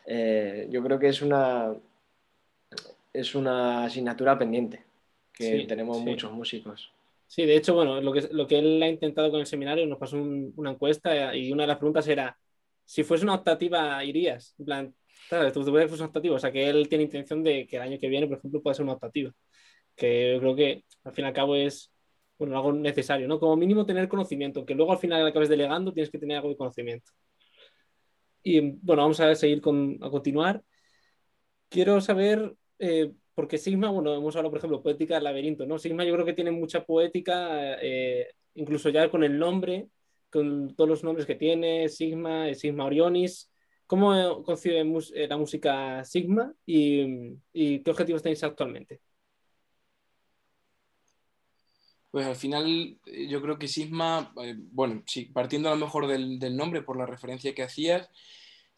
[0.05, 1.73] eh, yo creo que es una,
[3.11, 4.83] es una asignatura pendiente
[5.33, 6.91] que tenemos muchos músicos.
[7.27, 9.99] Sí, de hecho, bueno, lo que, lo que él ha intentado con el seminario, nos
[9.99, 12.35] pasó una encuesta y una de las preguntas era,
[12.89, 14.55] si fuese una optativa, ¿irías?
[14.57, 14.95] En plan,
[15.29, 17.99] claro, tú fuese una optativa, o sea, que él tiene intención de que el año
[17.99, 19.31] que viene, por ejemplo, pueda ser una optativa,
[19.95, 21.93] que yo creo que al fin y al cabo es,
[22.39, 23.39] bueno, algo necesario, ¿no?
[23.39, 26.57] Como mínimo tener conocimiento, que luego al final acabes delegando, tienes que tener algo de
[26.57, 27.11] conocimiento.
[28.41, 30.63] Y bueno, vamos a seguir con, a continuar.
[31.69, 35.77] Quiero saber, eh, porque Sigma, bueno, hemos hablado, por ejemplo, poética del laberinto, ¿no?
[35.77, 39.89] Sigma yo creo que tiene mucha poética, eh, incluso ya con el nombre,
[40.29, 43.51] con todos los nombres que tiene, Sigma, Sigma Orionis.
[43.87, 49.01] ¿Cómo concibe eh, la música Sigma y, qué objetivos tenéis actualmente?
[52.11, 55.03] Pues al final yo creo que Sigma, eh, bueno,
[55.33, 58.09] partiendo a lo mejor del, del nombre por la referencia que hacías,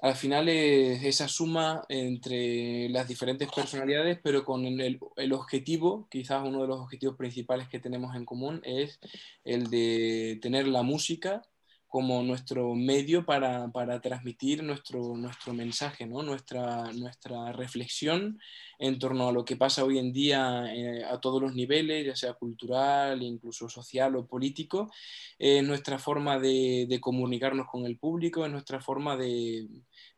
[0.02, 5.00] al final es esa suma entre las diferentes personalidades, pero con el,
[5.32, 9.00] objetivo, quizás uno de los objetivos principales que tenemos en común es
[9.44, 11.44] el de tener la música
[11.92, 13.70] como nuestro medio para,
[14.02, 16.24] transmitir nuestro, nuestro mensaje, ¿no?
[16.24, 18.40] nuestra, nuestra reflexión
[18.80, 22.16] en torno a lo que pasa hoy en día eh, a todos los niveles, ya
[22.16, 24.90] sea cultural, incluso social o político,
[25.38, 29.68] es nuestra forma de, comunicarnos con el público, es nuestra forma de,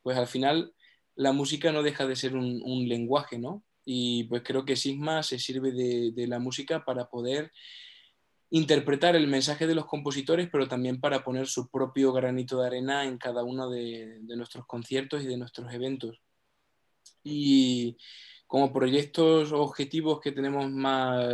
[0.03, 0.73] pues al final
[1.15, 3.63] la música no deja de ser un, lenguaje, ¿no?
[3.85, 7.51] Y pues creo que Sigma se sirve de, la música para poder
[8.49, 13.05] interpretar el mensaje de los compositores, pero también para poner su propio granito de arena
[13.05, 16.21] en cada uno de, nuestros conciertos y de nuestros eventos.
[17.23, 17.97] Y
[18.47, 21.25] como proyectos o objetivos que tenemos más,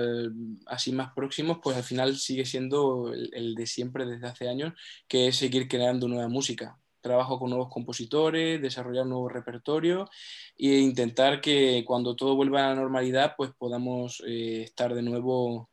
[0.68, 4.74] así más próximos, pues al final sigue siendo el, de siempre desde hace años,
[5.08, 6.79] que es seguir creando nueva música.
[7.02, 10.10] Trabajo con nuevos compositores, desarrollar nuevos repertorios
[10.58, 15.70] e intentar que cuando todo vuelva a la normalidad, pues podamos eh, estar de nuevo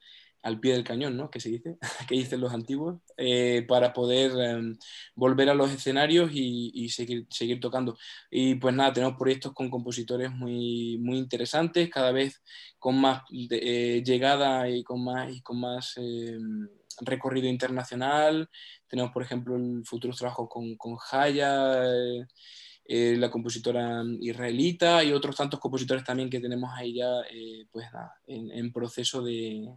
[0.46, 1.28] al pie del cañón, ¿no?
[1.28, 1.76] Que se dice,
[2.08, 4.78] que dicen los antiguos, eh, para poder em,
[5.16, 7.96] volver a los escenarios y, seguir, seguir, tocando.
[8.30, 12.42] Y pues nada, tenemos proyectos con compositores muy, muy interesantes, cada vez
[12.78, 16.68] con más eh, llegada y con más, y con más em,
[17.00, 18.48] recorrido internacional.
[18.88, 21.82] Tenemos, por ejemplo, el futuro trabajo con, con Jaya.
[22.88, 27.88] Eh, la compositora israelita y otros tantos compositores también que tenemos ahí ya eh, pues
[28.28, 29.68] en, proceso de,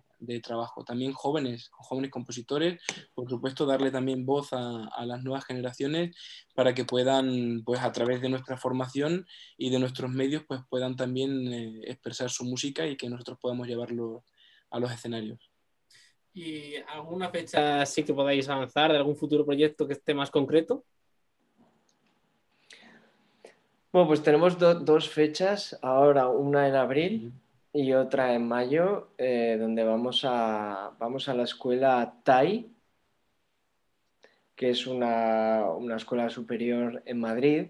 [0.43, 0.83] trabajo.
[0.83, 2.79] También jóvenes, jóvenes compositores,
[3.15, 6.15] por supuesto darle también voz a, las nuevas generaciones
[6.53, 9.25] para que puedan, pues a través de nuestra formación
[9.57, 13.67] y de nuestros medios, pues puedan también eh, expresar su música y que nosotros podamos
[13.67, 14.23] llevarlo
[14.69, 15.48] a los escenarios.
[16.39, 20.85] ¿Y alguna fecha sí que podáis avanzar de algún futuro proyecto que esté más concreto?
[23.91, 27.33] Bueno, pues tenemos dos fechas, ahora una en abril
[27.73, 32.71] y otra en mayo, eh, donde vamos a, vamos a la escuela TAI,
[34.55, 37.65] que es una, escuela superior en Madrid,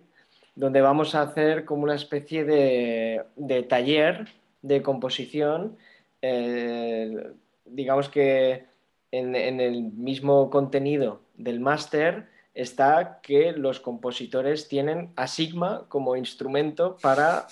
[0.53, 4.28] donde vamos a hacer como una especie de, taller
[4.61, 5.76] de composición.
[6.22, 7.34] Eh,
[7.72, 8.65] digamos que
[9.11, 16.97] en, el mismo contenido del máster está que los compositores tienen a Sigma como instrumento
[17.01, 17.47] para,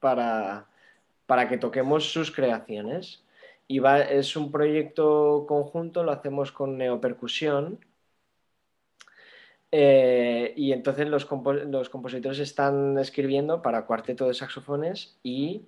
[0.00, 0.68] para,
[1.26, 3.24] para que toquemos sus creaciones.
[3.66, 3.80] Y
[4.10, 7.80] es un proyecto conjunto, lo hacemos con neopercusión.
[9.72, 15.62] Eh, y entonces los, compositores están escribiendo para cuarteto de saxofones y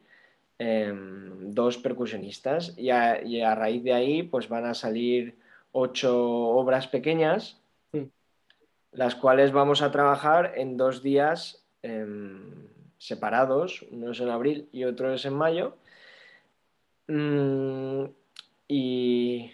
[0.58, 2.74] em, dos percusionistas.
[2.76, 5.36] Y a, raíz de ahí pues van a salir
[5.72, 7.60] ocho obras pequeñas,
[8.92, 14.84] las cuales vamos a trabajar en dos días em, separados, uno es en abril y
[14.84, 15.76] otro es en mayo
[17.08, 18.06] Mm,
[18.68, 19.50] y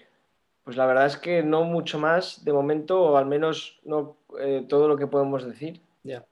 [0.64, 4.64] pues la verdad es que no mucho más de momento, o al menos no eh,
[4.68, 5.80] todo lo que podemos decir.
[6.02, 6.24] Ya.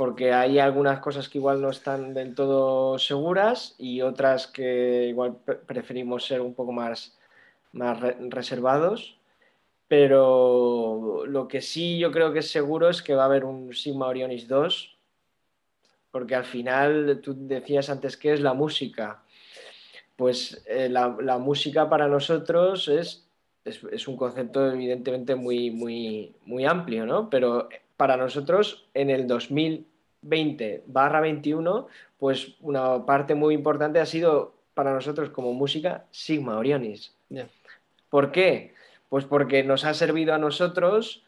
[0.00, 5.36] Porque hay algunas cosas que igual no están del todo seguras y otras que igual
[5.66, 7.18] preferimos ser un poco más,
[7.72, 9.18] más reservados.
[9.88, 13.74] Pero lo que sí yo creo que es seguro es que va a haber un
[13.74, 14.96] Sigma Orionis 2,
[16.10, 19.22] porque al final tú decías antes que es la música
[20.16, 23.26] pues eh, la, música para nosotros es,
[23.64, 27.30] es, un concepto evidentemente muy, muy, muy amplio, ¿no?
[27.30, 27.70] Pero
[28.00, 29.26] para nosotros en el
[30.22, 36.56] 2020 barra 21, pues una parte muy importante ha sido para nosotros como música Sigma
[36.56, 37.14] Orionis.
[38.08, 38.74] ¿Por qué?
[39.08, 41.24] Pues porque nos ha servido a nosotros,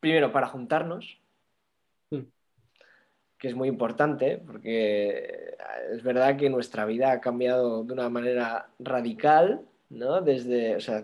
[0.00, 1.18] primero, para juntarnos,
[3.38, 5.56] que es muy importante, porque
[5.92, 10.20] es verdad que nuestra vida ha cambiado de una manera radical, ¿no?
[10.22, 11.02] Desde, o sea,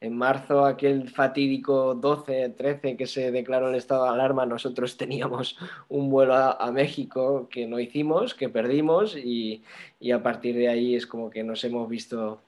[0.00, 5.56] en marzo, aquel fatídico 12, 13 que se declaró el estado de alarma, nosotros teníamos
[5.88, 9.62] un vuelo a, México que no hicimos, que perdimos, y,
[10.00, 12.40] y a partir de ahí es como que nos hemos visto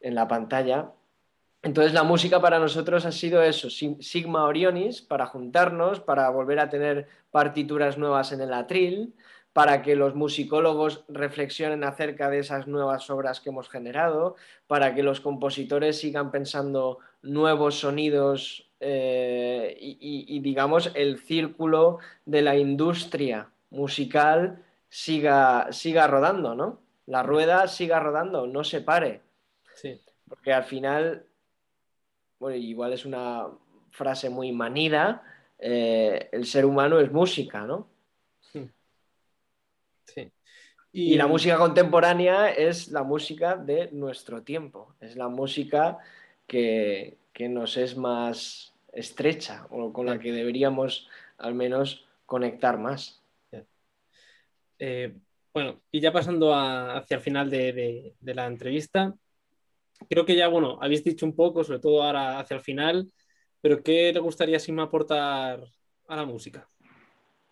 [0.00, 0.92] en la pantalla.
[1.62, 6.70] Entonces la música para nosotros ha sido eso, Sigma Orionis, para juntarnos, para volver a
[6.70, 9.14] tener partituras nuevas en el atril,
[9.58, 14.36] para que los musicólogos reflexionen acerca de esas nuevas obras que hemos generado,
[14.68, 22.56] para que los compositores sigan pensando nuevos sonidos eh, y, digamos el círculo de la
[22.56, 26.78] industria musical siga, siga rodando, ¿no?
[27.06, 29.22] La rueda siga rodando, no se pare.
[29.74, 30.00] Sí.
[30.28, 31.26] Porque al final
[32.38, 33.48] bueno, igual es una
[33.90, 35.24] frase muy manida,
[35.58, 37.97] eh, el ser humano es música, ¿no?
[40.14, 40.30] Sí.
[40.92, 45.98] Y, la música contemporánea es la música de nuestro tiempo, es la música
[46.46, 53.22] que, nos es más estrecha o con la que deberíamos al menos conectar más.
[54.80, 55.14] Eh,
[55.52, 59.14] bueno, y ya pasando hacia el final de la entrevista,
[60.08, 63.10] creo que ya, bueno, habéis dicho un poco, sobre todo ahora hacia el final,
[63.60, 65.64] pero ¿qué le gustaría me aportar
[66.06, 66.68] a la música?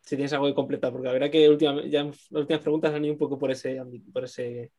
[0.06, 1.42] Si tienes algo que completar, porque la verdad que
[1.90, 3.82] ya las últimas preguntas han ido un poco por ese
[4.12, 4.70] por ese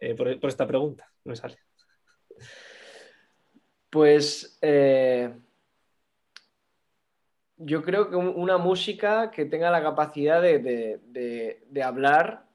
[0.00, 1.58] eh, por, esta pregunta, me sale.
[3.88, 5.32] Pues eh,
[7.58, 12.46] yo creo que una música que tenga la capacidad de, hablar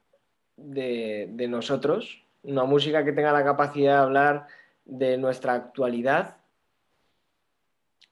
[0.57, 4.47] de nosotros, una música que tenga la capacidad de hablar
[4.83, 6.37] de nuestra actualidad,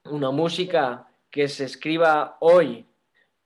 [0.06, 2.86] una música que se escriba hoy,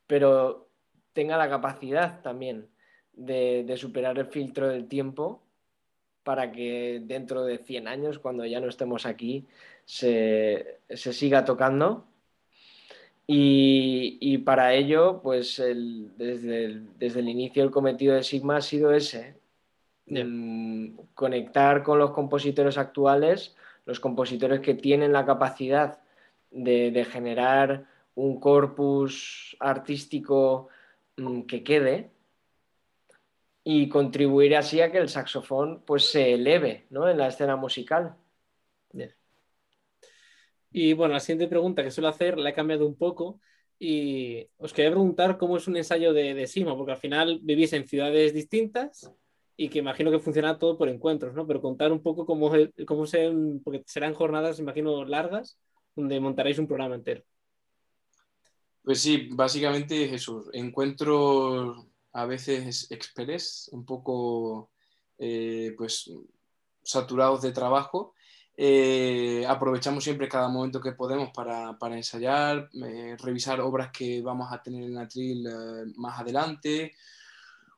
[0.08, 0.70] pero
[1.14, 2.68] tenga la capacidad también
[3.14, 5.44] de, superar el filtro del tiempo
[6.24, 9.46] para que dentro de 100 años, cuando ya no estemos aquí,
[9.86, 12.06] se, siga tocando.
[13.30, 18.94] Y, para ello, pues desde, el, desde el inicio el cometido de Sigma ha sido
[18.94, 19.38] ese,
[20.10, 23.56] Mm, conectar con los compositores actuales,
[23.86, 26.00] los compositores que tienen la capacidad
[26.50, 27.86] de, generar
[28.18, 30.70] un corpus artístico
[31.18, 32.12] mm, que quede
[33.64, 38.16] y contribuir así a que el saxofón pues se eleve en la escena musical.
[40.72, 43.40] Y bueno, la siguiente pregunta que suelo hacer la he cambiado un poco
[43.80, 47.74] y os quería preguntar cómo es un ensayo de, de Sima, porque al final vivís
[47.74, 49.14] en ciudades distintas
[49.56, 51.46] y que imagino que funciona todo por encuentros, ¿no?
[51.46, 52.52] Pero contar un poco cómo,
[52.88, 53.32] cómo se,
[53.64, 55.60] porque serán jornadas, imagino, largas,
[55.96, 57.24] donde montaréis un programa entero.
[58.88, 64.70] Pues sí, básicamente Jesús, encuentros a veces express, un poco
[65.18, 66.10] eh, pues
[66.84, 68.14] saturados de trabajo,
[68.60, 74.52] Eh, aprovechamos siempre cada momento que podemos para, para ensayar, eh, revisar obras que vamos
[74.52, 75.46] a tener en atril
[75.98, 76.94] más adelante,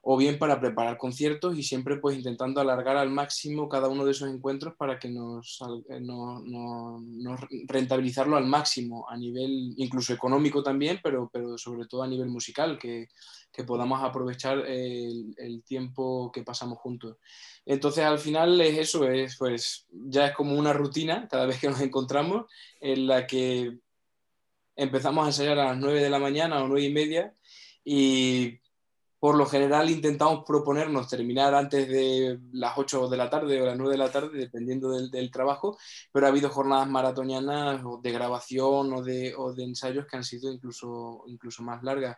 [0.01, 4.11] o bien para preparar conciertos y siempre pues intentando alargar al máximo cada uno de
[4.11, 5.59] esos encuentros para que nos,
[5.99, 7.37] no, no,
[7.67, 12.79] rentabilizarlo al máximo a nivel incluso económico también, pero, pero sobre todo a nivel musical,
[12.79, 13.09] que,
[13.51, 17.17] que podamos aprovechar el, el, tiempo que pasamos juntos.
[17.65, 21.69] Entonces al final es eso, es, pues ya es como una rutina cada vez que
[21.69, 22.45] nos encontramos
[22.79, 23.77] en la que
[24.77, 27.35] empezamos a ensayar a las 9 de la mañana o 9 y media
[27.83, 28.59] y
[29.19, 33.77] por lo general intentamos proponernos terminar antes de las 8 de la tarde o las
[33.77, 35.77] 9 de la tarde, dependiendo del, del trabajo,
[36.11, 40.51] pero ha habido jornadas maratonianas de grabación o de, o de, ensayos que han sido
[40.51, 42.17] incluso, incluso más largas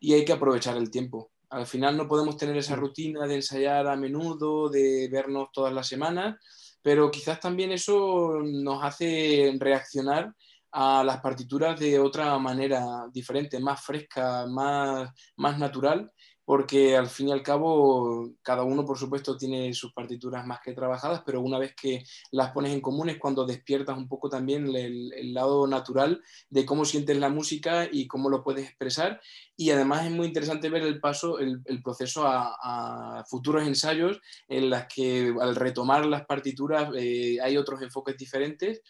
[0.00, 1.30] y hay que aprovechar el tiempo.
[1.48, 5.86] Al final no podemos tener esa rutina de ensayar a menudo, de vernos todas las
[5.86, 6.36] semanas,
[6.82, 10.34] pero quizás también eso nos hace reaccionar
[10.72, 16.10] a las partituras de otra manera diferente, más fresca, más, más natural
[16.44, 20.72] porque al fin y al cabo cada uno por supuesto tiene sus partituras más que
[20.72, 24.66] trabajadas, pero una vez que las pones en común es cuando despiertas un poco también
[24.74, 26.20] el, el lado natural
[26.50, 29.20] de cómo sientes la música y cómo lo puedes expresar.
[29.56, 34.70] Y además es muy interesante ver el paso, el, proceso a, a, futuros ensayos en
[34.70, 38.82] las que al retomar las partituras eh, hay otros enfoques diferentes.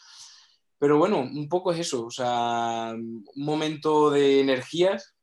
[0.79, 5.15] Pero bueno, un poco es eso, o sea, un momento de energías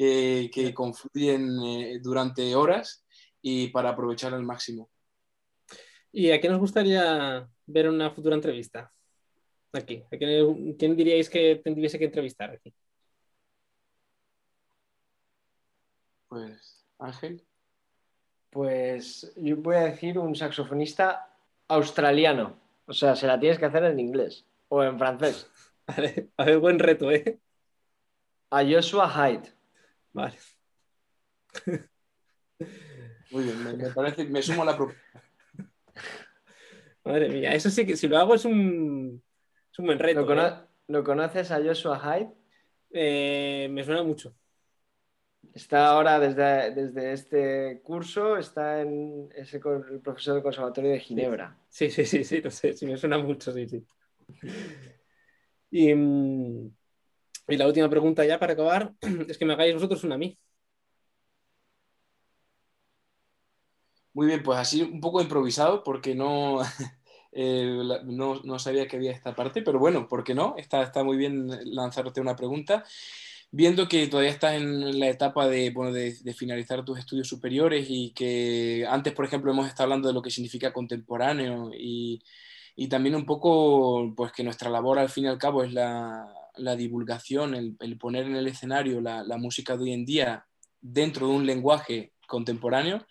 [0.00, 3.04] que, que confluyen eh, durante horas
[3.42, 4.88] y para aprovechar al máximo.
[6.10, 8.90] ¿Y a qué nos gustaría ver una futura entrevista?
[9.74, 10.02] Aquí.
[10.10, 12.72] ¿A quién, quién diríais que tendríais que entrevistar aquí?
[16.28, 17.44] Pues, Ángel.
[18.48, 21.30] Pues yo voy a decir un saxofonista
[21.68, 22.58] australiano.
[22.86, 25.50] O sea, se la tienes que hacer en inglés o en francés.
[25.86, 27.38] Vale, a ver, buen reto, ¿eh?
[28.50, 29.59] A Joshua Hyde.
[30.12, 30.36] Vale.
[33.30, 35.22] Muy bien, me, me, parece, me sumo a la propuesta.
[37.04, 39.22] Madre mía, eso sí que si lo hago es un,
[39.72, 40.20] es un buen reto.
[40.20, 40.54] ¿Lo, cono ¿eh?
[40.88, 42.32] ¿Lo, conoces a Joshua Hyde?
[42.90, 44.34] Eh, me suena mucho.
[45.54, 51.56] Está ahora desde, desde este curso, está en ese, el profesor del Conservatorio de Ginebra.
[51.68, 53.84] Sí, sí, sí, sí, lo sé, sí, me suena mucho, sí, sí.
[55.72, 56.68] Y, mm,
[57.52, 58.92] y la última pregunta ya para acabar
[59.28, 60.38] es que me hagáis vosotros una a mí.
[64.12, 66.60] Muy bien, pues así un poco improvisado porque no,
[67.32, 70.54] eh, no, no, sabía que había esta parte, pero bueno, ¿por qué no?
[70.56, 72.84] Está, está muy bien lanzarte una pregunta.
[73.52, 78.12] Viendo que todavía estás en la etapa de, bueno, de, finalizar tus estudios superiores y
[78.12, 82.22] que antes, por ejemplo, hemos estado hablando de lo que significa contemporáneo y,
[82.76, 86.32] y también un poco, pues que nuestra labor al fin y al cabo es la,
[86.60, 90.46] la divulgación, el, el, poner en el escenario la, la, música de hoy en día
[90.80, 93.06] dentro de un lenguaje contemporáneo,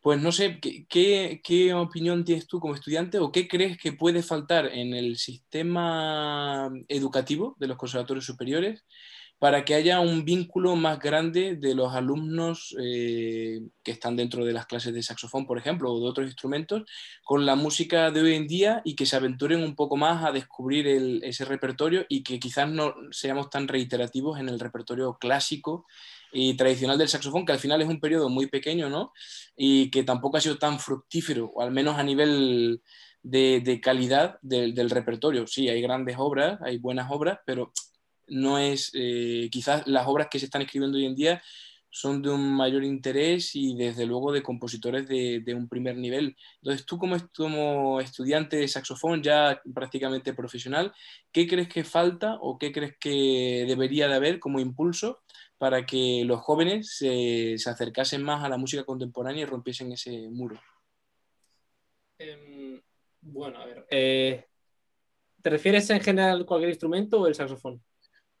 [0.00, 3.92] pues no sé, ¿qué, qué, qué opinión tienes tú como estudiante o qué crees que
[3.92, 8.84] puede faltar en el sistema educativo de los conservatorios superiores
[9.44, 14.54] para que haya un vínculo más grande de los alumnos eh, que están dentro de
[14.54, 16.84] las clases de saxofón, por ejemplo, o de otros instrumentos,
[17.22, 20.32] con la música de hoy en día y que se aventuren un poco más a
[20.32, 20.86] descubrir
[21.22, 25.84] ese repertorio y que quizás no seamos tan reiterativos en el repertorio clásico
[26.32, 29.12] y tradicional del saxofón, que al final es un periodo muy pequeño, ¿no?
[29.58, 32.80] Y que tampoco ha sido tan fructífero, o al menos a nivel
[33.22, 35.46] de, de calidad del, del repertorio.
[35.46, 37.74] Sí, hay grandes obras, hay buenas obras, pero
[38.28, 41.42] no es, eh, quizás las obras que se están escribiendo hoy en día
[41.94, 46.36] son de un mayor interés y desde luego de compositores de, un primer nivel.
[46.56, 50.92] Entonces, tú como, como, estudiante de saxofón ya prácticamente profesional,
[51.30, 55.22] ¿qué crees que falta o qué crees que debería de haber como impulso
[55.56, 60.28] para que los jóvenes se, se acercasen más a la música contemporánea y rompiesen ese
[60.30, 60.60] muro?
[62.18, 62.82] Eh,
[63.20, 63.86] bueno, a ver.
[63.90, 64.44] Eh,
[65.42, 67.80] ¿Te refieres en general a cualquier instrumento o el saxofón?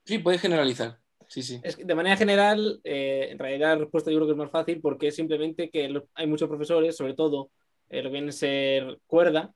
[0.04, 0.98] Sí, puedes generalizar.
[1.28, 1.60] Sí, sí.
[1.62, 4.50] Es que de manera general, eh, en realidad la respuesta yo creo que es más
[4.50, 7.50] fácil porque es simplemente que hay muchos profesores, sobre todo
[7.88, 9.54] eh, lo que viene a ser cuerda,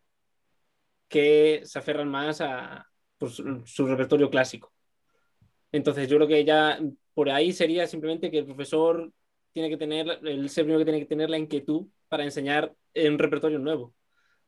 [1.09, 2.87] que se aferran más a
[3.19, 4.73] pues, su repertorio clásico.
[5.71, 6.79] Entonces yo creo que ya
[7.15, 9.13] por ahí sería simplemente que el profesor
[9.53, 13.19] tiene que tener, el ser primero que tiene que tener la inquietud para enseñar un
[13.19, 13.95] repertorio nuevo.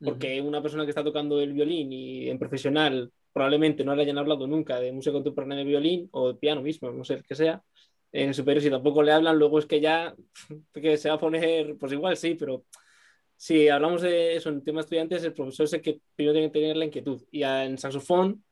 [0.03, 0.47] Porque uh -huh.
[0.47, 4.47] una persona que está tocando el violín y en profesional probablemente no le hayan hablado
[4.47, 7.63] nunca de música contemporánea de violín o de piano mismo, no sé el que sea,
[8.11, 10.15] en superior si tampoco le hablan, luego es que ya
[10.73, 12.65] que se va a poner, pues igual sí, pero
[13.41, 16.59] si hablamos de eso en tema estudiantes, el profesor es el que primero tiene que
[16.59, 17.23] tener la inquietud.
[17.31, 18.43] Y en saxofón,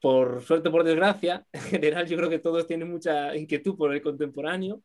[0.00, 4.02] por suerte, por desgracia, en general yo creo que todos tienen mucha inquietud por el
[4.02, 4.82] contemporáneo.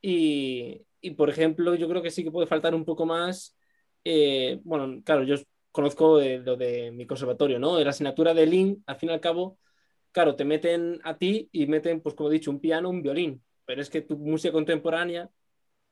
[0.00, 3.56] Y, y por ejemplo, yo creo que sí que puede faltar un poco más,
[4.04, 5.36] eh, bueno, claro, yo
[5.74, 7.76] conozco lo de mi conservatorio, ¿no?
[7.76, 9.58] De la asignatura de Lin, al fin y al cabo,
[10.12, 13.42] claro, te meten a ti y meten, pues como he dicho, un piano, un violín,
[13.64, 15.28] pero es que tu música contemporánea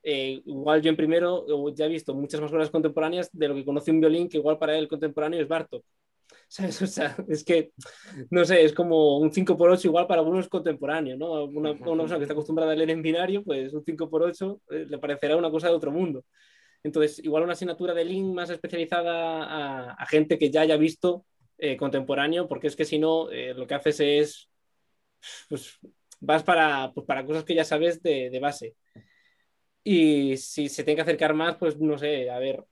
[0.05, 3.65] eh, igual yo en primero ya he visto muchas más obras contemporáneas de lo que
[3.65, 5.83] conoce un violín, que igual para él el contemporáneo es Bartok.
[6.47, 6.81] ¿Sabes?
[6.81, 7.71] O sea, es que,
[8.29, 11.45] no sé, es como un 5x8 igual para algunos contemporáneo, ¿no?
[11.45, 14.97] Una, una, persona que está acostumbrada a leer en binario, pues un 5x8 eh, le
[14.97, 16.23] parecerá una cosa de otro mundo.
[16.83, 21.25] Entonces, igual una asignatura de link más especializada a, gente que ya haya visto
[21.57, 24.49] eh, contemporáneo, porque es que si no, lo que haces es,
[25.49, 25.79] pues,
[26.19, 28.75] vas para, pues, para cosas que ya sabes de, de base.
[29.83, 32.63] Y si se tiene que acercar más, pues no sé, a ver,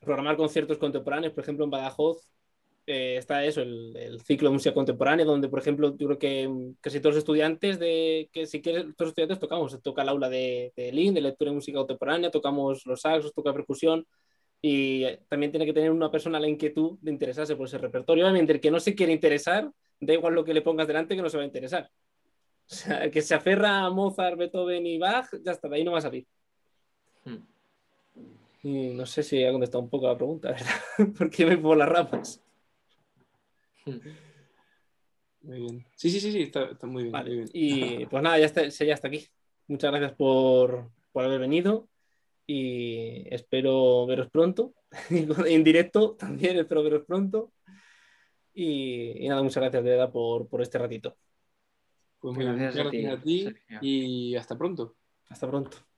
[0.00, 2.31] programar conciertos contemporáneos, por ejemplo, en Badajoz
[2.86, 7.00] eh, está eso, el, ciclo de música contemporánea, donde, por ejemplo, yo creo que casi
[7.00, 10.72] todos los estudiantes, de que si quieres, todos los estudiantes tocamos, toca el aula de,
[10.76, 14.06] de de lectura de música contemporánea, tocamos los saxos, toca percusión,
[14.60, 18.24] y también tiene que tener una persona la inquietud de interesarse por ese repertorio.
[18.24, 19.70] Obviamente, el que no se quiere interesar,
[20.00, 21.90] da igual lo que le pongas delante, que no se va a interesar.
[22.64, 25.92] O sea, que se aferra a Mozart, Beethoven y Bach, ya está, de ahí no
[25.92, 26.26] va a salir.
[27.24, 27.38] Hmm.
[28.62, 31.12] Y no sé si ha contestado un poco la pregunta, ¿verdad?
[31.18, 32.42] Porque me pongo las ramas.
[35.42, 35.84] Muy bien.
[35.96, 39.26] Sí, sí, sí, sí está, muy, bien, Y pues nada, ya está, ya está aquí.
[39.66, 41.88] Muchas gracias por, por haber venido
[42.46, 44.74] y espero veros pronto.
[45.10, 47.52] en directo también espero veros pronto.
[48.54, 51.16] Y, nada, muchas gracias de verdad por, por este ratito.
[52.20, 53.48] Pues muy gracias, a ti,
[53.80, 54.96] y hasta pronto.
[55.28, 55.91] Hasta pronto.